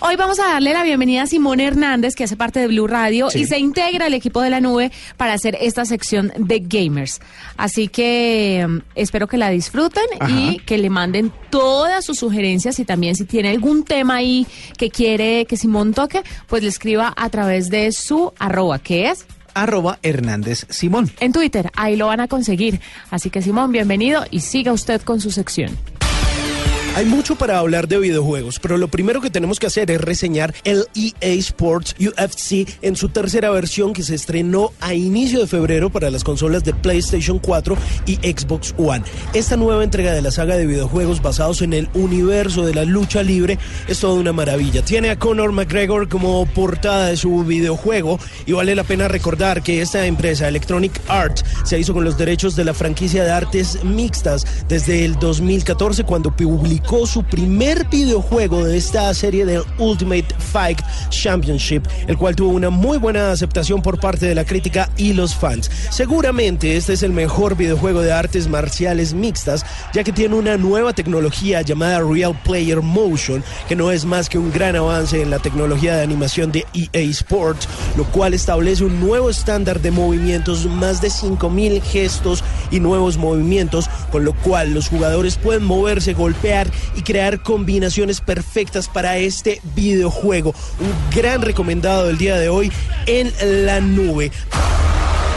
Hoy 0.00 0.16
vamos 0.16 0.40
a 0.40 0.54
darle 0.54 0.72
la 0.72 0.82
bienvenida 0.82 1.22
a 1.22 1.26
Simón 1.28 1.60
Hernández, 1.60 2.16
que 2.16 2.24
hace 2.24 2.36
parte 2.36 2.58
de 2.58 2.66
Blue 2.66 2.88
Radio 2.88 3.28
y 3.32 3.44
se 3.44 3.60
integra 3.60 4.06
al 4.06 4.14
equipo 4.14 4.40
de 4.40 4.50
la 4.50 4.60
nube 4.60 4.90
para 5.16 5.34
hacer 5.34 5.56
esta 5.60 5.84
sección 5.84 6.32
de 6.36 6.58
gamers. 6.58 7.20
Así 7.56 7.86
que 7.86 8.66
mm, 8.68 8.78
espero 8.96 9.28
que 9.28 9.38
la 9.38 9.50
disfruten 9.50 10.02
y 10.28 10.58
que 10.58 10.78
le 10.78 10.90
manden 10.90 11.32
todas 11.50 12.04
sus 12.04 12.18
sugerencias 12.18 12.80
y 12.80 12.84
también 12.84 13.14
si 13.14 13.24
tiene 13.24 13.50
algún 13.50 13.84
tema 13.84 14.16
ahí 14.16 14.48
que 14.76 14.90
quiere 14.90 15.46
que 15.46 15.56
Simón 15.56 15.94
toque, 15.94 16.24
pues 16.48 16.64
le 16.64 16.70
escriba 16.70 17.14
a 17.16 17.30
través 17.30 17.70
de 17.70 17.92
su 17.92 18.32
arroba, 18.40 18.80
que 18.80 19.10
es 19.10 19.26
arroba 19.54 19.98
Hernández 20.02 20.66
Simón. 20.68 21.10
En 21.20 21.32
Twitter, 21.32 21.70
ahí 21.76 21.96
lo 21.96 22.06
van 22.06 22.20
a 22.20 22.28
conseguir. 22.28 22.80
Así 23.10 23.30
que 23.30 23.42
Simón, 23.42 23.72
bienvenido 23.72 24.24
y 24.30 24.40
siga 24.40 24.72
usted 24.72 25.00
con 25.02 25.20
su 25.20 25.30
sección. 25.30 25.76
Hay 26.94 27.06
mucho 27.06 27.36
para 27.36 27.58
hablar 27.58 27.88
de 27.88 27.98
videojuegos, 27.98 28.58
pero 28.58 28.76
lo 28.76 28.86
primero 28.86 29.22
que 29.22 29.30
tenemos 29.30 29.58
que 29.58 29.66
hacer 29.66 29.90
es 29.90 29.98
reseñar 29.98 30.54
el 30.62 30.84
EA 30.94 31.32
Sports 31.38 31.96
UFC 31.98 32.68
en 32.82 32.96
su 32.96 33.08
tercera 33.08 33.48
versión 33.48 33.94
que 33.94 34.02
se 34.02 34.14
estrenó 34.14 34.72
a 34.78 34.92
inicio 34.92 35.40
de 35.40 35.46
febrero 35.46 35.88
para 35.88 36.10
las 36.10 36.22
consolas 36.22 36.64
de 36.64 36.74
PlayStation 36.74 37.38
4 37.38 37.78
y 38.04 38.16
Xbox 38.16 38.74
One. 38.76 39.04
Esta 39.32 39.56
nueva 39.56 39.82
entrega 39.82 40.12
de 40.12 40.20
la 40.20 40.30
saga 40.30 40.54
de 40.58 40.66
videojuegos 40.66 41.22
basados 41.22 41.62
en 41.62 41.72
el 41.72 41.88
universo 41.94 42.66
de 42.66 42.74
la 42.74 42.84
lucha 42.84 43.22
libre 43.22 43.58
es 43.88 43.98
toda 44.00 44.20
una 44.20 44.34
maravilla. 44.34 44.84
Tiene 44.84 45.08
a 45.08 45.18
Conor 45.18 45.52
McGregor 45.52 46.10
como 46.10 46.44
portada 46.44 47.06
de 47.06 47.16
su 47.16 47.42
videojuego 47.42 48.20
y 48.44 48.52
vale 48.52 48.74
la 48.74 48.84
pena 48.84 49.08
recordar 49.08 49.62
que 49.62 49.80
esta 49.80 50.04
empresa 50.04 50.46
Electronic 50.46 51.00
Arts 51.08 51.42
se 51.64 51.78
hizo 51.78 51.94
con 51.94 52.04
los 52.04 52.18
derechos 52.18 52.54
de 52.54 52.66
la 52.66 52.74
franquicia 52.74 53.24
de 53.24 53.30
artes 53.30 53.82
mixtas 53.82 54.46
desde 54.68 55.06
el 55.06 55.14
2014 55.18 56.04
cuando 56.04 56.36
publicó 56.36 56.81
publicó 56.82 57.06
su 57.06 57.22
primer 57.22 57.86
videojuego 57.88 58.64
de 58.64 58.76
esta 58.76 59.12
serie 59.14 59.46
del 59.46 59.62
Ultimate 59.78 60.26
Fight 60.38 60.80
Championship, 61.10 61.82
el 62.06 62.16
cual 62.16 62.36
tuvo 62.36 62.50
una 62.50 62.70
muy 62.70 62.98
buena 62.98 63.30
aceptación 63.30 63.82
por 63.82 64.00
parte 64.00 64.26
de 64.26 64.34
la 64.34 64.44
crítica 64.44 64.90
y 64.96 65.12
los 65.12 65.34
fans. 65.34 65.70
Seguramente 65.90 66.76
este 66.76 66.92
es 66.94 67.02
el 67.02 67.12
mejor 67.12 67.56
videojuego 67.56 68.00
de 68.02 68.12
artes 68.12 68.48
marciales 68.48 69.14
mixtas, 69.14 69.64
ya 69.92 70.02
que 70.04 70.12
tiene 70.12 70.34
una 70.34 70.56
nueva 70.56 70.92
tecnología 70.92 71.62
llamada 71.62 72.00
Real 72.00 72.38
Player 72.44 72.80
Motion, 72.82 73.44
que 73.68 73.76
no 73.76 73.90
es 73.90 74.04
más 74.04 74.28
que 74.28 74.38
un 74.38 74.52
gran 74.52 74.76
avance 74.76 75.22
en 75.22 75.30
la 75.30 75.38
tecnología 75.38 75.96
de 75.96 76.02
animación 76.02 76.52
de 76.52 76.66
EA 76.74 77.00
Sports, 77.10 77.68
lo 77.96 78.04
cual 78.04 78.34
establece 78.34 78.84
un 78.84 79.00
nuevo 79.00 79.30
estándar 79.30 79.80
de 79.80 79.90
movimientos, 79.90 80.66
más 80.66 81.00
de 81.00 81.10
5000 81.10 81.82
gestos 81.82 82.42
y 82.70 82.80
nuevos 82.80 83.16
movimientos, 83.16 83.88
con 84.10 84.24
lo 84.24 84.34
cual 84.34 84.74
los 84.74 84.88
jugadores 84.88 85.36
pueden 85.36 85.64
moverse, 85.64 86.12
golpear 86.14 86.71
y 86.96 87.02
crear 87.02 87.42
combinaciones 87.42 88.20
perfectas 88.20 88.88
para 88.88 89.18
este 89.18 89.60
videojuego. 89.74 90.54
Un 90.80 90.92
gran 91.14 91.42
recomendado 91.42 92.06
del 92.06 92.18
día 92.18 92.36
de 92.36 92.48
hoy 92.48 92.72
en 93.06 93.32
la 93.66 93.80
nube. 93.80 94.30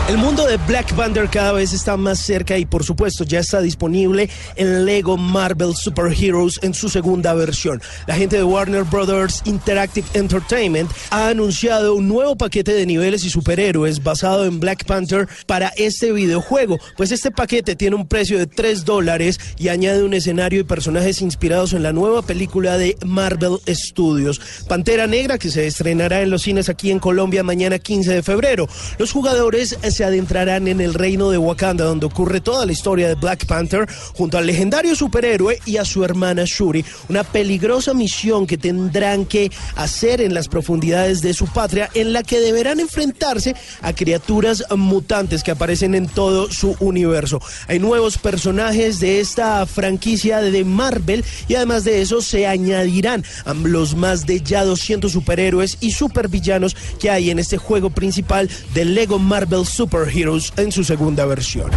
El 0.08 0.20
mundo 0.20 0.46
de 0.46 0.58
Black 0.58 0.94
Panther 0.94 1.28
cada 1.28 1.52
vez 1.54 1.74
está 1.74 1.98
más 1.98 2.20
cerca 2.20 2.60
y 2.60 2.66
por 2.66 2.84
supuesto 2.84 3.24
ya 3.24 3.40
está 3.40 3.60
disponible 3.60 4.30
en 4.56 4.86
Lego 4.86 5.18
Marvel 5.18 5.76
Super 5.76 6.14
Heroes 6.14 6.60
en 6.62 6.76
su 6.76 6.90
segunda 6.90 7.34
versión. 7.34 7.82
La 8.06 8.14
gente 8.14 8.36
de 8.36 8.44
Warner 8.44 8.84
Brothers 8.84 9.42
Interactive 9.46 10.06
Entertainment 10.14 10.92
ha 11.10 11.30
anunciado 11.30 11.96
un 11.96 12.08
nuevo 12.08 12.36
paquete 12.36 12.74
de 12.74 12.86
niveles 12.86 13.24
y 13.24 13.32
superhéroes 13.32 14.04
basado 14.04 14.46
en 14.46 14.60
Black 14.60 14.86
Panther 14.86 15.28
para 15.48 15.70
este 15.70 16.12
videojuego. 16.12 16.78
Pues 16.98 17.12
este 17.12 17.32
paquete 17.32 17.76
tiene 17.76 17.96
un 17.96 18.08
precio 18.08 18.38
de 18.38 18.46
3 18.46 18.86
dólares 18.86 19.40
y 19.58 19.70
añade 19.70 20.04
un 20.04 20.14
escenario 20.14 20.60
y 20.60 20.66
personajes 20.66 21.24
inspirados 21.24 21.74
en 21.74 21.82
la 21.82 21.94
nueva 21.94 22.22
película 22.22 22.78
de 22.78 22.96
Marvel 23.04 23.58
Studios. 23.68 24.40
Pantera 24.68 25.08
Negra 25.08 25.40
que 25.40 25.50
se 25.50 25.66
estrenará 25.66 26.22
en 26.22 26.30
los 26.30 26.44
cines 26.44 26.70
aquí 26.70 26.92
en 26.92 27.00
Colombia 27.00 27.42
mañana 27.42 27.80
15 27.80 28.14
de 28.14 28.22
febrero. 28.22 28.70
Los 29.00 29.12
jugadores 29.12 29.80
se 29.96 30.04
adentrarán 30.04 30.68
en 30.68 30.82
el 30.82 30.94
reino 30.94 31.30
de 31.30 31.38
Wakanda, 31.38 31.86
donde 31.86 32.06
ocurre 32.06 32.42
toda 32.42 32.66
la 32.66 32.74
historia 32.74 33.08
de 33.08 33.16
Black 33.16 33.46
Panther, 33.46 33.88
junto 34.14 34.38
al 34.38 34.46
legendario 34.46 34.94
superhéroe 34.94 35.60
y 35.66 35.78
a 35.78 35.86
su 35.86 36.04
hermana 36.04 36.44
Shuri. 36.46 36.84
Una 37.08 37.24
peligrosa 37.24 37.94
misión 37.94 38.46
que 38.46 38.58
tendrán 38.58 39.26
que 39.26 39.50
hacer 39.76 40.20
en 40.20 40.34
las 40.34 40.50
profundidades 40.50 41.22
de 41.22 41.34
su 41.34 41.48
patria, 41.48 41.90
en 41.94 42.12
la 42.12 42.24
que 42.24 42.42
deberán 42.42 42.82
enfrentarse 42.82 43.56
a 43.82 43.94
criaturas 43.94 44.66
mutantes 44.76 45.44
que 45.44 45.52
aparecen 45.52 45.96
en 45.96 46.08
todo 46.08 46.52
su 46.52 46.76
universo. 46.82 47.40
Hay 47.70 47.80
nuevos 47.80 48.18
personajes 48.18 49.00
de 49.00 49.22
esta 49.22 49.66
franquicia 49.66 50.42
de 50.42 50.66
Marvel 50.66 51.24
y 51.48 51.56
además 51.56 51.86
de 51.86 52.02
eso 52.02 52.22
se 52.22 52.48
añadirán 52.48 53.24
a 53.46 53.54
los 53.54 53.96
más 53.96 54.26
de 54.26 54.42
ya 54.42 54.66
200 54.66 55.10
superhéroes 55.10 55.78
y 55.80 55.92
supervillanos 55.92 56.76
que 57.00 57.10
hay 57.10 57.30
en 57.30 57.40
este 57.40 57.58
juego 57.58 57.92
principal 57.92 58.50
de 58.74 58.84
Lego 58.84 59.20
Marvel 59.20 59.66
Super 59.66 59.85
Super 59.86 60.10
Heroes 60.10 60.52
en 60.58 60.72
su 60.72 60.84
segunda 60.84 61.28
versión. 61.28 61.70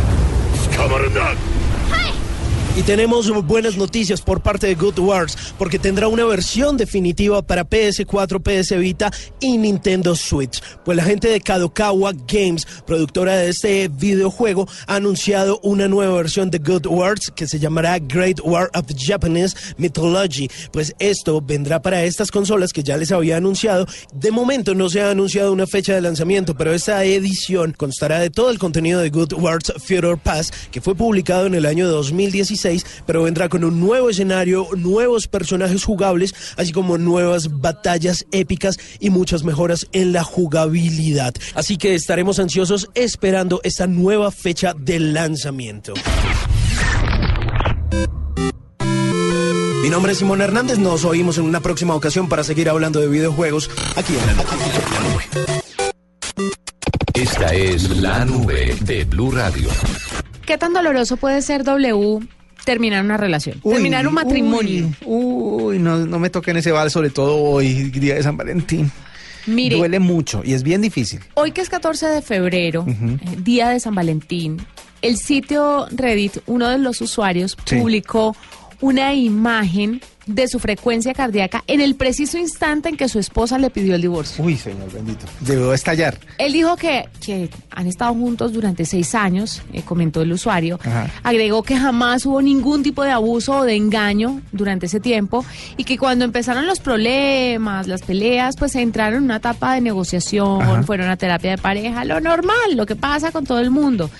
Y 2.78 2.82
tenemos 2.84 3.28
buenas 3.44 3.76
noticias 3.76 4.20
por 4.20 4.40
parte 4.40 4.68
de 4.68 4.76
Good 4.76 5.00
Wars, 5.00 5.36
porque 5.58 5.80
tendrá 5.80 6.06
una 6.06 6.24
versión 6.24 6.76
definitiva 6.76 7.42
para 7.42 7.68
PS4, 7.68 8.40
PS 8.40 8.78
Vita 8.78 9.10
y 9.40 9.58
Nintendo 9.58 10.14
Switch. 10.14 10.62
Pues 10.84 10.96
la 10.96 11.02
gente 11.02 11.26
de 11.26 11.40
Kadokawa 11.40 12.12
Games, 12.28 12.68
productora 12.86 13.36
de 13.36 13.48
este 13.48 13.88
videojuego, 13.88 14.68
ha 14.86 14.94
anunciado 14.94 15.58
una 15.64 15.88
nueva 15.88 16.14
versión 16.14 16.50
de 16.50 16.60
Good 16.60 16.86
Wars 16.86 17.32
que 17.34 17.48
se 17.48 17.58
llamará 17.58 17.98
Great 17.98 18.38
War 18.44 18.70
of 18.72 18.86
Japanese 18.96 19.56
Mythology. 19.76 20.48
Pues 20.70 20.94
esto 21.00 21.40
vendrá 21.40 21.82
para 21.82 22.04
estas 22.04 22.30
consolas 22.30 22.72
que 22.72 22.84
ya 22.84 22.96
les 22.96 23.10
había 23.10 23.38
anunciado. 23.38 23.88
De 24.14 24.30
momento 24.30 24.76
no 24.76 24.88
se 24.88 25.00
ha 25.00 25.10
anunciado 25.10 25.52
una 25.52 25.66
fecha 25.66 25.96
de 25.96 26.00
lanzamiento, 26.00 26.56
pero 26.56 26.72
esta 26.72 27.04
edición 27.04 27.74
constará 27.76 28.20
de 28.20 28.30
todo 28.30 28.50
el 28.50 28.60
contenido 28.60 29.00
de 29.00 29.10
Good 29.10 29.32
Wars 29.32 29.72
Future 29.78 30.16
Pass, 30.16 30.52
que 30.70 30.80
fue 30.80 30.94
publicado 30.94 31.46
en 31.46 31.56
el 31.56 31.66
año 31.66 31.88
2016 31.88 32.67
pero 33.07 33.22
vendrá 33.22 33.48
con 33.48 33.64
un 33.64 33.81
nuevo 33.81 34.11
escenario, 34.11 34.68
nuevos 34.76 35.28
personajes 35.28 35.85
jugables, 35.85 36.35
así 36.57 36.72
como 36.72 36.98
nuevas 36.98 37.61
batallas 37.61 38.26
épicas 38.33 38.78
y 39.00 39.11
muchas 39.11 39.44
mejoras 39.44 39.87
en 39.92 40.12
la 40.12 40.24
jugabilidad. 40.24 41.35
Así 41.54 41.76
que 41.76 41.94
estaremos 41.94 42.38
ansiosos 42.38 42.88
esperando 42.94 43.61
esta 43.64 43.87
nueva 43.87 44.31
fecha 44.31 44.74
de 44.78 45.00
lanzamiento. 45.00 45.94
Mi 49.83 49.90
nombre 49.90 50.12
es 50.12 50.18
Simón 50.18 50.42
Hernández, 50.42 50.78
nos 50.78 51.04
oímos 51.04 51.38
en 51.38 51.44
una 51.44 51.61
próxima 51.61 51.94
ocasión 51.94 52.28
para 52.28 52.44
seguir 52.44 52.68
hablando 52.68 53.00
de 53.00 53.09
videojuegos 53.09 53.70
aquí 53.96 54.12
en 54.14 54.26
la 54.26 54.33
nube. 54.35 55.24
Esta 57.14 57.54
es 57.54 57.96
la 57.98 58.24
nube 58.24 58.76
de 58.83 59.04
Blue 59.04 59.31
Radio. 59.31 59.68
¿Qué 60.44 60.59
tan 60.59 60.72
doloroso 60.72 61.16
puede 61.16 61.42
ser 61.42 61.64
W 61.64 62.20
terminar 62.64 63.04
una 63.04 63.16
relación, 63.16 63.60
terminar 63.60 64.06
un 64.06 64.14
matrimonio. 64.14 64.90
Uy, 65.04 65.78
no, 65.78 66.06
no 66.06 66.18
me 66.18 66.30
toquen 66.30 66.56
ese 66.56 66.72
bal, 66.72 66.90
sobre 66.90 67.10
todo 67.10 67.36
hoy, 67.36 67.90
día 67.90 68.14
de 68.14 68.22
San 68.22 68.36
Valentín. 68.36 68.90
Mire, 69.46 69.76
duele 69.76 69.98
mucho 69.98 70.42
y 70.44 70.52
es 70.52 70.62
bien 70.62 70.82
difícil. 70.82 71.20
Hoy 71.34 71.52
que 71.52 71.62
es 71.62 71.70
14 71.70 72.06
de 72.06 72.22
febrero, 72.22 72.84
eh, 72.86 73.16
día 73.38 73.70
de 73.70 73.80
San 73.80 73.94
Valentín, 73.94 74.58
el 75.00 75.16
sitio 75.16 75.86
Reddit, 75.90 76.38
uno 76.46 76.68
de 76.68 76.78
los 76.78 77.00
usuarios, 77.00 77.56
publicó 77.56 78.36
una 78.80 79.14
imagen 79.14 80.00
de 80.28 80.46
su 80.46 80.58
frecuencia 80.58 81.14
cardíaca 81.14 81.64
en 81.66 81.80
el 81.80 81.94
preciso 81.96 82.38
instante 82.38 82.90
en 82.90 82.96
que 82.96 83.08
su 83.08 83.18
esposa 83.18 83.58
le 83.58 83.70
pidió 83.70 83.94
el 83.94 84.02
divorcio. 84.02 84.44
Uy, 84.44 84.56
señor 84.56 84.92
bendito. 84.92 85.26
Debió 85.40 85.72
estallar. 85.72 86.18
Él 86.36 86.52
dijo 86.52 86.76
que, 86.76 87.08
que 87.24 87.50
han 87.70 87.86
estado 87.86 88.14
juntos 88.14 88.52
durante 88.52 88.84
seis 88.84 89.14
años, 89.14 89.62
eh, 89.72 89.82
comentó 89.82 90.22
el 90.22 90.32
usuario. 90.32 90.78
Agregó 91.22 91.62
que 91.62 91.76
jamás 91.76 92.26
hubo 92.26 92.42
ningún 92.42 92.82
tipo 92.82 93.02
de 93.02 93.10
abuso 93.10 93.58
o 93.58 93.64
de 93.64 93.74
engaño 93.74 94.42
durante 94.52 94.86
ese 94.86 95.00
tiempo 95.00 95.44
y 95.76 95.84
que 95.84 95.96
cuando 95.96 96.24
empezaron 96.24 96.66
los 96.66 96.80
problemas, 96.80 97.88
las 97.88 98.02
peleas, 98.02 98.56
pues 98.56 98.74
entraron 98.74 99.18
en 99.18 99.24
una 99.24 99.36
etapa 99.36 99.74
de 99.74 99.80
negociación, 99.80 100.84
fueron 100.84 101.08
a 101.08 101.16
terapia 101.16 101.52
de 101.52 101.58
pareja, 101.58 102.04
lo 102.04 102.20
normal, 102.20 102.76
lo 102.76 102.84
que 102.84 102.96
pasa 102.96 103.32
con 103.32 103.46
todo 103.46 103.60
el 103.60 103.70
mundo. 103.70 104.10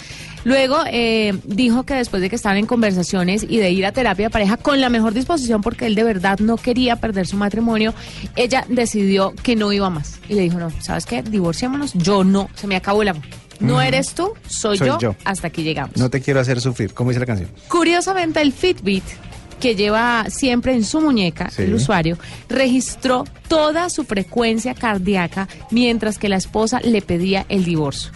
Luego 0.49 0.79
eh, 0.91 1.39
dijo 1.45 1.83
que 1.83 1.93
después 1.93 2.23
de 2.23 2.31
que 2.31 2.37
estaban 2.37 2.57
en 2.57 2.65
conversaciones 2.65 3.45
y 3.47 3.59
de 3.59 3.71
ir 3.71 3.85
a 3.85 3.93
terapia 3.93 4.29
de 4.29 4.31
pareja 4.31 4.57
con 4.57 4.81
la 4.81 4.89
mejor 4.89 5.13
disposición 5.13 5.61
porque 5.61 5.85
él 5.85 5.95
de 5.95 6.05
verdad 6.05 6.39
no 6.39 6.57
quería 6.57 6.97
perder 6.97 7.27
su 7.27 7.37
matrimonio, 7.37 7.93
ella 8.35 8.65
decidió 8.67 9.35
que 9.43 9.57
no 9.57 9.75
iba 9.75 9.91
más. 9.91 10.19
Y 10.27 10.33
le 10.33 10.41
dijo, 10.41 10.59
no, 10.59 10.71
¿sabes 10.81 11.05
qué? 11.05 11.23
Divorciémonos. 11.23 11.93
Yo 11.93 12.25
no, 12.25 12.49
se 12.55 12.67
me 12.67 12.77
acabó 12.77 13.03
el 13.03 13.09
amor. 13.09 13.25
No 13.61 13.83
eres 13.83 14.15
tú, 14.15 14.33
soy, 14.49 14.79
yo, 14.79 14.99
hasta 15.25 15.49
aquí 15.49 15.65
llegamos. 15.65 15.99
No 15.99 16.09
te 16.09 16.23
quiero 16.23 16.41
hacer 16.41 16.63
sufrir, 16.63 16.95
¿cómo 16.95 17.11
dice 17.11 17.21
la 17.21 17.27
canción? 17.27 17.51
Curiosamente, 17.69 18.41
el 18.41 18.55
Fitbit 18.55 19.05
que 19.61 19.75
lleva 19.75 20.27
siempre 20.31 20.73
en 20.73 20.85
su 20.85 21.01
muñeca 21.01 21.51
el 21.59 21.75
usuario, 21.75 22.17
registró 22.49 23.25
toda 23.49 23.91
su 23.91 24.05
frecuencia 24.05 24.73
cardíaca 24.75 25.49
mientras 25.71 26.19
que 26.19 26.29
la 26.29 26.37
esposa 26.37 26.81
le 26.81 27.03
pedía 27.03 27.45
el 27.49 27.65
divorcio. 27.65 28.13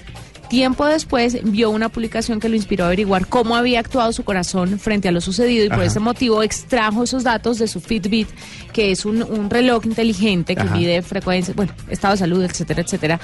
Tiempo 0.53 0.85
después 0.85 1.38
vio 1.45 1.71
una 1.71 1.88
publicación 1.88 2.38
que 2.38 2.51
lo 2.51 2.57
inspiró 2.57 2.85
a 2.85 2.88
averiguar 2.88 3.27
cómo 3.27 3.57
había 3.57 3.81
actuado 3.81 4.12
su 4.12 4.23
corazón 4.23 4.79
frente 4.79 5.09
a 5.09 5.11
lo 5.11 5.23
sucedido 5.23 5.65
y 5.65 5.71
por 5.71 5.83
ese 5.83 5.99
motivo 5.99 6.43
extrajo 6.43 7.05
esos 7.05 7.25
datos 7.25 7.59
de 7.59 7.67
su 7.67 7.81
Fitbit, 7.81 8.29
que 8.71 8.91
es 8.91 9.07
un, 9.07 9.49
reloj 9.49 9.87
inteligente 9.87 10.55
que 10.55 10.65
mide 10.65 11.01
frecuencia, 11.01 11.55
bueno, 11.57 11.73
estado 11.88 12.12
de 12.12 12.19
salud, 12.19 12.43
etcétera, 12.43 12.83
etcétera, 12.83 13.19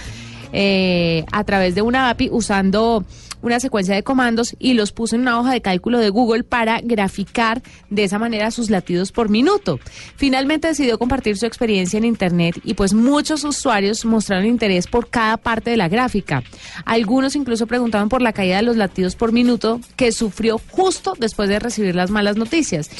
eh, 0.54 1.26
a 1.30 1.44
través 1.44 1.74
de 1.74 1.82
una 1.82 2.08
API 2.08 2.30
usando 2.32 3.04
una 3.42 3.60
secuencia 3.60 3.94
de 3.94 4.02
comandos 4.02 4.56
y 4.58 4.74
los 4.74 4.92
puso 4.92 5.16
en 5.16 5.22
una 5.22 5.38
hoja 5.38 5.52
de 5.52 5.60
cálculo 5.60 5.98
de 5.98 6.10
Google 6.10 6.44
para 6.44 6.80
graficar 6.80 7.62
de 7.90 8.04
esa 8.04 8.18
manera 8.18 8.50
sus 8.50 8.70
latidos 8.70 9.12
por 9.12 9.28
minuto. 9.28 9.78
Finalmente 10.16 10.68
decidió 10.68 10.98
compartir 10.98 11.36
su 11.36 11.46
experiencia 11.46 11.98
en 11.98 12.04
Internet 12.04 12.60
y 12.64 12.74
pues 12.74 12.94
muchos 12.94 13.44
usuarios 13.44 14.04
mostraron 14.04 14.46
interés 14.46 14.86
por 14.86 15.08
cada 15.08 15.36
parte 15.36 15.70
de 15.70 15.76
la 15.76 15.88
gráfica. 15.88 16.42
Algunos 16.84 17.36
incluso 17.36 17.66
preguntaban 17.66 18.08
por 18.08 18.22
la 18.22 18.32
caída 18.32 18.56
de 18.56 18.62
los 18.62 18.76
latidos 18.76 19.16
por 19.16 19.32
minuto 19.32 19.80
que 19.96 20.12
sufrió 20.12 20.60
justo 20.70 21.14
después 21.18 21.48
de 21.48 21.58
recibir 21.58 21.94
las 21.94 22.10
malas 22.10 22.36
noticias. 22.36 22.90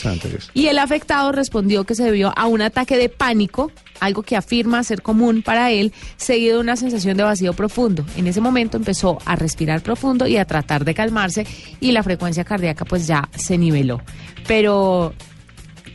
Y 0.55 0.67
el 0.67 0.79
afectado 0.79 1.33
respondió 1.33 1.85
que 1.85 1.95
se 1.95 2.05
debió 2.05 2.33
a 2.37 2.47
un 2.47 2.63
ataque 2.63 2.97
de 2.97 3.09
pánico 3.09 3.71
algo 4.01 4.23
que 4.23 4.37
afirma 4.37 4.85
ser 4.85 5.03
común 5.03 5.43
para 5.43 5.73
él, 5.73 5.93
seguido 6.17 6.57
de 6.57 6.61
una 6.61 6.77
sensación 6.77 7.17
de 7.17 7.25
vacío 7.25 7.53
profundo. 7.53 8.05
En 8.17 8.27
ese 8.27 8.41
momento 8.41 8.77
empezó 8.77 9.19
a 9.25 9.35
respirar 9.35 9.83
profundo 9.83 10.28
y 10.29 10.37
a 10.37 10.45
tratar 10.45 10.85
de 10.85 10.95
calmarse 10.95 11.47
y 11.81 11.93
la 11.93 12.03
frecuencia 12.03 12.45
cardíaca 12.45 12.85
pues 12.85 13.07
ya 13.07 13.29
se 13.35 13.59
niveló. 13.59 14.01
Pero 14.47 15.15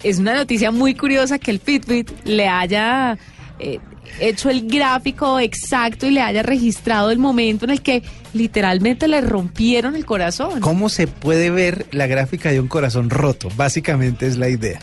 es 0.04 0.19
una 0.19 0.36
noticia 0.36 0.72
muy 0.72 0.96
curiosa 0.96 1.39
que 1.39 1.52
el 1.52 1.60
Fitbit 1.60 2.12
le 2.26 2.48
haya 2.48 3.17
eh, 3.60 3.80
hecho 4.19 4.49
el 4.49 4.67
gráfico 4.67 5.39
exacto 5.39 6.06
y 6.06 6.12
le 6.12 6.21
haya 6.21 6.43
registrado 6.43 7.12
el 7.12 7.19
momento 7.19 7.65
en 7.65 7.71
el 7.71 7.82
que 7.82 8.04
literalmente 8.34 9.08
le 9.08 9.21
rompieron 9.21 9.95
el 9.95 10.06
corazón. 10.06 10.60
¿Cómo 10.60 10.89
se 10.89 11.08
puede 11.08 11.49
ver 11.49 11.86
la 11.91 12.08
gráfica 12.08 12.52
de 12.52 12.60
un 12.60 12.67
corazón 12.67 13.10
roto? 13.10 13.49
Básicamente 13.56 14.28
es 14.28 14.38
la 14.38 14.49
idea. 14.49 14.80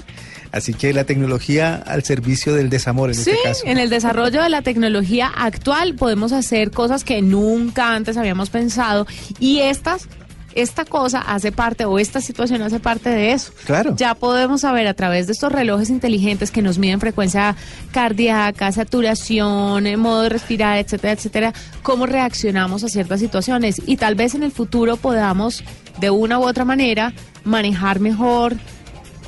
Así 0.52 0.74
que 0.74 0.92
la 0.92 1.04
tecnología 1.04 1.76
al 1.76 2.02
servicio 2.02 2.54
del 2.54 2.70
desamor 2.70 3.10
en 3.10 3.14
sí, 3.14 3.30
este 3.30 3.42
caso. 3.42 3.62
en 3.66 3.78
el 3.78 3.88
desarrollo 3.88 4.42
de 4.42 4.48
la 4.48 4.62
tecnología 4.62 5.28
actual 5.28 5.94
podemos 5.94 6.32
hacer 6.32 6.72
cosas 6.72 7.04
que 7.04 7.22
nunca 7.22 7.94
antes 7.94 8.16
habíamos 8.16 8.50
pensado 8.50 9.06
y 9.38 9.60
estas 9.60 10.08
esta 10.54 10.84
cosa 10.84 11.20
hace 11.20 11.52
parte 11.52 11.84
o 11.84 11.98
esta 11.98 12.20
situación 12.20 12.62
hace 12.62 12.80
parte 12.80 13.10
de 13.10 13.32
eso. 13.32 13.52
Claro. 13.64 13.94
Ya 13.96 14.14
podemos 14.14 14.62
saber 14.62 14.86
a 14.86 14.94
través 14.94 15.26
de 15.26 15.32
estos 15.32 15.52
relojes 15.52 15.90
inteligentes 15.90 16.50
que 16.50 16.62
nos 16.62 16.78
miden 16.78 17.00
frecuencia 17.00 17.56
cardíaca, 17.92 18.72
saturación, 18.72 19.86
eh, 19.86 19.96
modo 19.96 20.22
de 20.22 20.28
respirar, 20.30 20.78
etcétera, 20.78 21.12
etcétera, 21.12 21.54
cómo 21.82 22.06
reaccionamos 22.06 22.84
a 22.84 22.88
ciertas 22.88 23.20
situaciones 23.20 23.80
y 23.86 23.96
tal 23.96 24.14
vez 24.14 24.34
en 24.34 24.42
el 24.42 24.52
futuro 24.52 24.96
podamos 24.96 25.62
de 26.00 26.10
una 26.10 26.38
u 26.38 26.42
otra 26.42 26.64
manera 26.64 27.12
manejar 27.44 28.00
mejor 28.00 28.56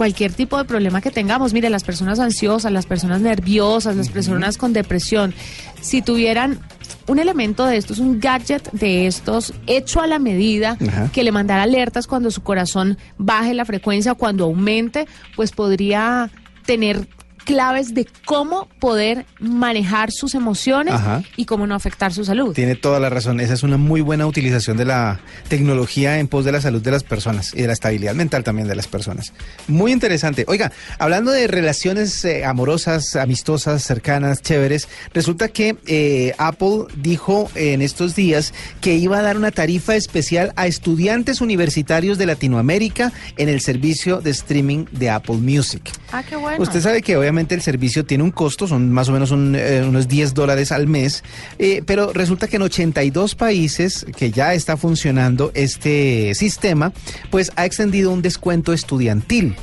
cualquier 0.03 0.33
tipo 0.33 0.59
de 0.59 0.65
problema 0.65 1.01
que 1.01 1.13
tengamos. 1.13 1.53
Mire, 1.53 1.71
las 1.71 1.85
personas 1.85 2.19
ansiosas, 2.19 2.73
las 2.73 2.87
personas 2.87 3.21
nerviosas, 3.21 3.95
las 3.95 4.09
personas 4.09 4.59
con 4.59 4.73
depresión, 4.73 5.33
si 5.81 6.03
tuvieran 6.03 6.59
un 7.07 7.21
elemento 7.21 7.65
de 7.67 7.77
estos, 7.77 8.01
un 8.01 8.19
gadget 8.19 8.69
de 8.73 9.07
estos 9.07 9.55
hecho 9.69 10.01
a 10.01 10.09
la 10.09 10.19
medida, 10.19 10.77
Ajá. 10.89 11.09
que 11.13 11.23
le 11.23 11.31
mandara 11.31 11.63
alertas 11.63 12.09
cuando 12.09 12.33
su 12.33 12.43
corazón 12.43 12.99
baje 13.17 13.55
la 13.55 13.65
frecuencia, 13.65 14.15
cuando 14.15 14.43
aumente, 14.43 15.07
pues 15.37 15.53
podría 15.53 16.33
tener 16.67 17.07
claves 17.45 17.95
de 17.95 18.07
cómo 18.25 18.69
poder 18.79 19.27
manejar 19.39 20.11
sus 20.13 20.35
emociones 20.35 20.95
Ajá. 20.95 21.23
y 21.37 21.45
cómo 21.45 21.67
no 21.67 21.75
afectar 21.75 22.13
su 22.13 22.25
salud. 22.25 22.55
Tiene 22.55 22.75
toda 22.75 23.01
la 23.01 23.11
razón. 23.11 23.41
Esa 23.41 23.55
es 23.55 23.63
una 23.63 23.77
muy 23.77 24.01
buena 24.01 24.27
utilización 24.27 24.77
de 24.77 24.85
la 24.85 25.21
tecnología 25.49 26.19
en 26.19 26.29
pos 26.29 26.45
de 26.45 26.53
la 26.53 26.61
salud 26.61 26.81
de 26.81 26.91
las 26.91 27.05
personas 27.05 27.53
y 27.55 27.63
de 27.63 27.67
la 27.67 27.73
estabilidad 27.73 28.15
mental 28.15 28.45
también 28.45 28.69
de 28.69 28.77
las 28.77 28.87
personas. 28.87 29.33
Muy 29.69 29.93
interesante. 29.93 30.45
Oiga, 30.49 30.73
hablando 30.99 31.31
de 31.31 31.47
relaciones 31.47 32.25
eh, 32.25 32.45
amorosas, 32.45 33.17
amistosas, 33.17 33.83
cercanas, 33.83 34.43
chéveres, 34.43 34.89
resulta 35.13 35.49
que 35.49 35.77
eh, 35.87 36.35
Apple 36.39 36.85
dijo 36.97 37.51
en 37.55 37.83
estos 37.83 38.15
días 38.15 38.55
que 38.81 38.95
iba 38.95 39.19
a 39.19 39.23
dar 39.23 39.37
una 39.37 39.51
tarifa 39.51 39.97
especial 39.97 40.53
a 40.57 40.67
estudiantes 40.67 41.41
universitarios 41.41 42.19
de 42.19 42.27
Latinoamérica 42.27 43.13
en 43.37 43.49
el 43.49 43.61
servicio 43.61 44.21
de 44.21 44.31
streaming 44.31 44.87
de 44.93 45.11
Apple 45.11 45.37
Music. 45.37 45.91
Ah, 46.13 46.23
qué 46.29 46.37
bueno. 46.37 46.63
Usted 46.63 46.81
sabe 46.81 47.03
que 47.03 47.17
obviamente 47.17 47.32
el 47.39 47.63
servicio 47.63 48.05
tiene 48.05 48.25
un 48.25 48.31
costo, 48.31 48.67
son 48.67 48.91
más 48.91 49.09
o 49.09 49.13
menos 49.13 49.33
eh, 49.33 49.85
unos 49.87 50.09
10 50.09 50.35
dólares 50.35 50.73
al 50.73 50.87
mes, 50.87 51.25
eh, 51.59 51.83
pero 51.87 52.13
resulta 52.13 52.47
que 52.47 52.57
en 52.57 52.63
82 52.63 53.35
países 53.35 54.07
que 54.17 54.31
ya 54.31 54.55
está 54.55 54.77
funcionando 54.77 55.51
este 55.55 56.35
sistema, 56.35 56.93
pues 57.31 57.51
ha 57.57 57.65
extendido 57.65 58.11
un 58.11 58.23
descuento 58.23 58.73
estudiantil. 58.73 59.57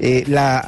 Eh, 0.00 0.24
la 0.26 0.64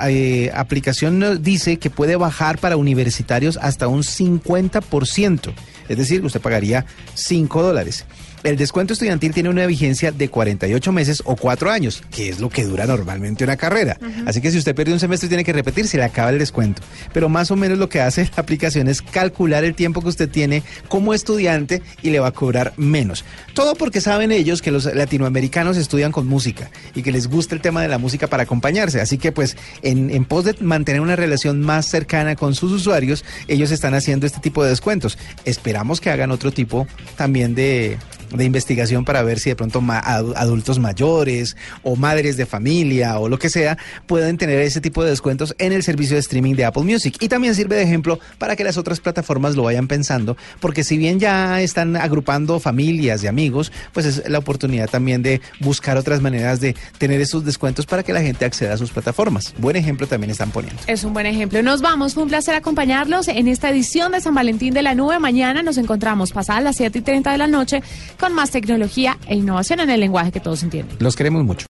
aplicación 0.55 1.43
dice 1.43 1.79
que 1.79 1.91
puede 1.91 2.17
bajar 2.17 2.59
para 2.59 2.77
universitarios 2.77 3.59
hasta 3.61 3.89
un 3.89 4.03
50%, 4.03 5.53
es 5.89 5.97
decir, 5.97 6.25
usted 6.25 6.41
pagaría 6.41 6.87
5 7.15 7.63
dólares. 7.63 8.07
El 8.47 8.57
descuento 8.57 8.93
estudiantil 8.93 9.35
tiene 9.35 9.49
una 9.49 9.67
vigencia 9.67 10.13
de 10.13 10.29
48 10.29 10.93
meses 10.93 11.21
o 11.25 11.35
4 11.35 11.69
años, 11.69 12.01
que 12.13 12.29
es 12.29 12.39
lo 12.39 12.49
que 12.49 12.63
dura 12.63 12.87
normalmente 12.87 13.43
una 13.43 13.57
carrera. 13.57 13.99
Así 14.25 14.41
que 14.41 14.53
si 14.53 14.59
usted 14.59 14.73
pierde 14.73 14.93
un 14.93 15.01
semestre 15.01 15.29
tiene 15.29 15.43
que 15.43 15.53
repetir, 15.53 15.89
se 15.89 15.97
le 15.97 16.05
acaba 16.05 16.31
el 16.31 16.39
descuento. 16.39 16.81
Pero 17.13 17.29
más 17.29 17.51
o 17.51 17.57
menos 17.57 17.77
lo 17.77 17.89
que 17.89 18.01
hace 18.01 18.23
la 18.37 18.43
aplicación 18.43 18.87
es 18.87 19.03
calcular 19.03 19.65
el 19.65 19.75
tiempo 19.75 20.01
que 20.01 20.11
usted 20.11 20.29
tiene 20.29 20.63
como 20.87 21.13
estudiante 21.13 21.83
y 22.03 22.11
le 22.11 22.21
va 22.21 22.29
a 22.29 22.31
cobrar 22.31 22.73
menos. 22.77 23.25
Todo 23.53 23.75
porque 23.75 24.01
saben 24.01 24.31
ellos 24.31 24.63
que 24.63 24.71
los 24.71 24.85
latinoamericanos 24.95 25.77
estudian 25.77 26.13
con 26.13 26.29
música 26.29 26.71
y 26.95 27.03
que 27.03 27.11
les 27.11 27.27
gusta 27.27 27.57
el 27.57 27.61
tema 27.61 27.83
de 27.83 27.89
la 27.89 27.99
música 27.99 28.29
para 28.29 28.45
acompañarse. 28.45 29.01
Así 29.01 29.19
que 29.19 29.33
pues 29.33 29.57
en, 29.83 30.09
en 30.09 30.25
pos 30.25 30.45
de 30.45 30.55
mantener 30.61 31.01
una 31.01 31.17
relación 31.17 31.63
más 31.63 31.87
cercana 31.87 32.37
con 32.37 32.55
sus 32.55 32.71
usuarios, 32.71 33.25
ellos 33.49 33.73
están 33.73 33.95
haciendo 33.95 34.25
este 34.25 34.39
tipo 34.39 34.63
de 34.63 34.71
descuentos. 34.71 35.19
Esperamos 35.45 36.01
que 36.01 36.11
hagan 36.11 36.31
otro 36.31 36.53
tipo 36.53 36.87
también 37.17 37.57
de 37.57 37.99
de 38.35 38.45
investigación 38.45 39.05
para 39.05 39.23
ver 39.23 39.39
si 39.39 39.51
de 39.51 39.57
pronto 39.57 39.83
adultos 39.89 40.79
mayores 40.79 41.57
o 41.83 41.97
madres 41.97 42.37
de 42.37 42.47
familia 42.47 43.19
o 43.19 43.29
lo 43.29 43.39
que 43.39 43.49
sea 43.49 43.79
pueden 44.07 44.39
tener 44.39 44.61
ese 44.61 44.81
tipo 44.81 45.03
de 45.05 45.11
descuentos 45.11 45.55
en 45.59 45.73
el 45.73 45.83
servicio 45.83 46.17
de 46.17 46.21
streaming 46.21 46.55
de 46.55 46.65
Apple 46.65 46.85
Music. 46.85 47.17
Y 47.21 47.29
también 47.29 47.55
sirve 47.55 47.77
de 47.77 47.83
ejemplo 47.83 48.19
para 48.39 48.57
que 48.57 48.65
las 48.65 48.77
otras 48.77 49.01
plataformas 49.01 49.57
lo 49.57 49.63
vayan 49.65 49.89
pensando, 49.89 50.37
porque 50.61 50.85
si 50.85 50.97
bien 50.99 51.21
ya 51.21 51.61
están 51.61 51.97
agrupando 51.97 52.61
familias 52.61 53.23
y 53.25 53.27
amigos, 53.27 53.73
pues 53.93 54.07
es 54.07 54.29
la 54.29 54.39
oportunidad 54.39 54.89
también 54.89 55.23
de 55.23 55.41
buscar 55.61 55.97
otras 55.97 56.21
maneras 56.21 56.61
de 56.61 56.75
tener 56.99 57.21
esos 57.21 57.45
descuentos 57.45 57.87
para 57.87 58.03
que 58.03 58.13
la 58.13 58.23
gente 58.23 58.45
acceda 58.45 58.75
a 58.75 58.77
sus 58.77 58.91
plataformas. 58.91 59.55
Buen 59.59 59.77
ejemplo 59.77 60.07
también 60.07 60.31
están 60.31 60.51
poniendo. 60.51 60.81
Es 60.87 61.05
un 61.05 61.13
buen 61.13 61.27
ejemplo. 61.27 61.63
Nos 61.63 61.83
vamos. 61.83 62.15
Fue 62.15 62.23
un 62.23 62.29
placer 62.29 62.55
acompañarlos 62.55 63.29
en 63.29 63.49
esta 63.49 63.71
edición 63.71 64.13
de 64.13 64.21
San 64.21 64.35
Valentín 64.35 64.75
de 64.75 64.83
la 64.83 64.95
Nube. 64.95 65.19
Mañana 65.19 65.63
nos 65.63 65.79
encontramos 65.79 66.33
pasadas 66.33 66.63
las 66.63 66.77
7 66.77 66.99
y 66.99 67.03
30 67.03 67.33
de 67.33 67.39
la 67.39 67.47
noche 67.47 67.83
con 68.19 68.35
más 68.35 68.51
tecnología 68.51 69.17
e 69.27 69.37
innovación 69.37 69.81
en 69.81 69.91
el 69.91 70.01
lenguaje 70.01 70.33
que 70.33 70.41
todos 70.41 70.63
entienden. 70.63 70.97
Los 71.01 71.17
queremos 71.17 71.45
mucho. 71.45 71.65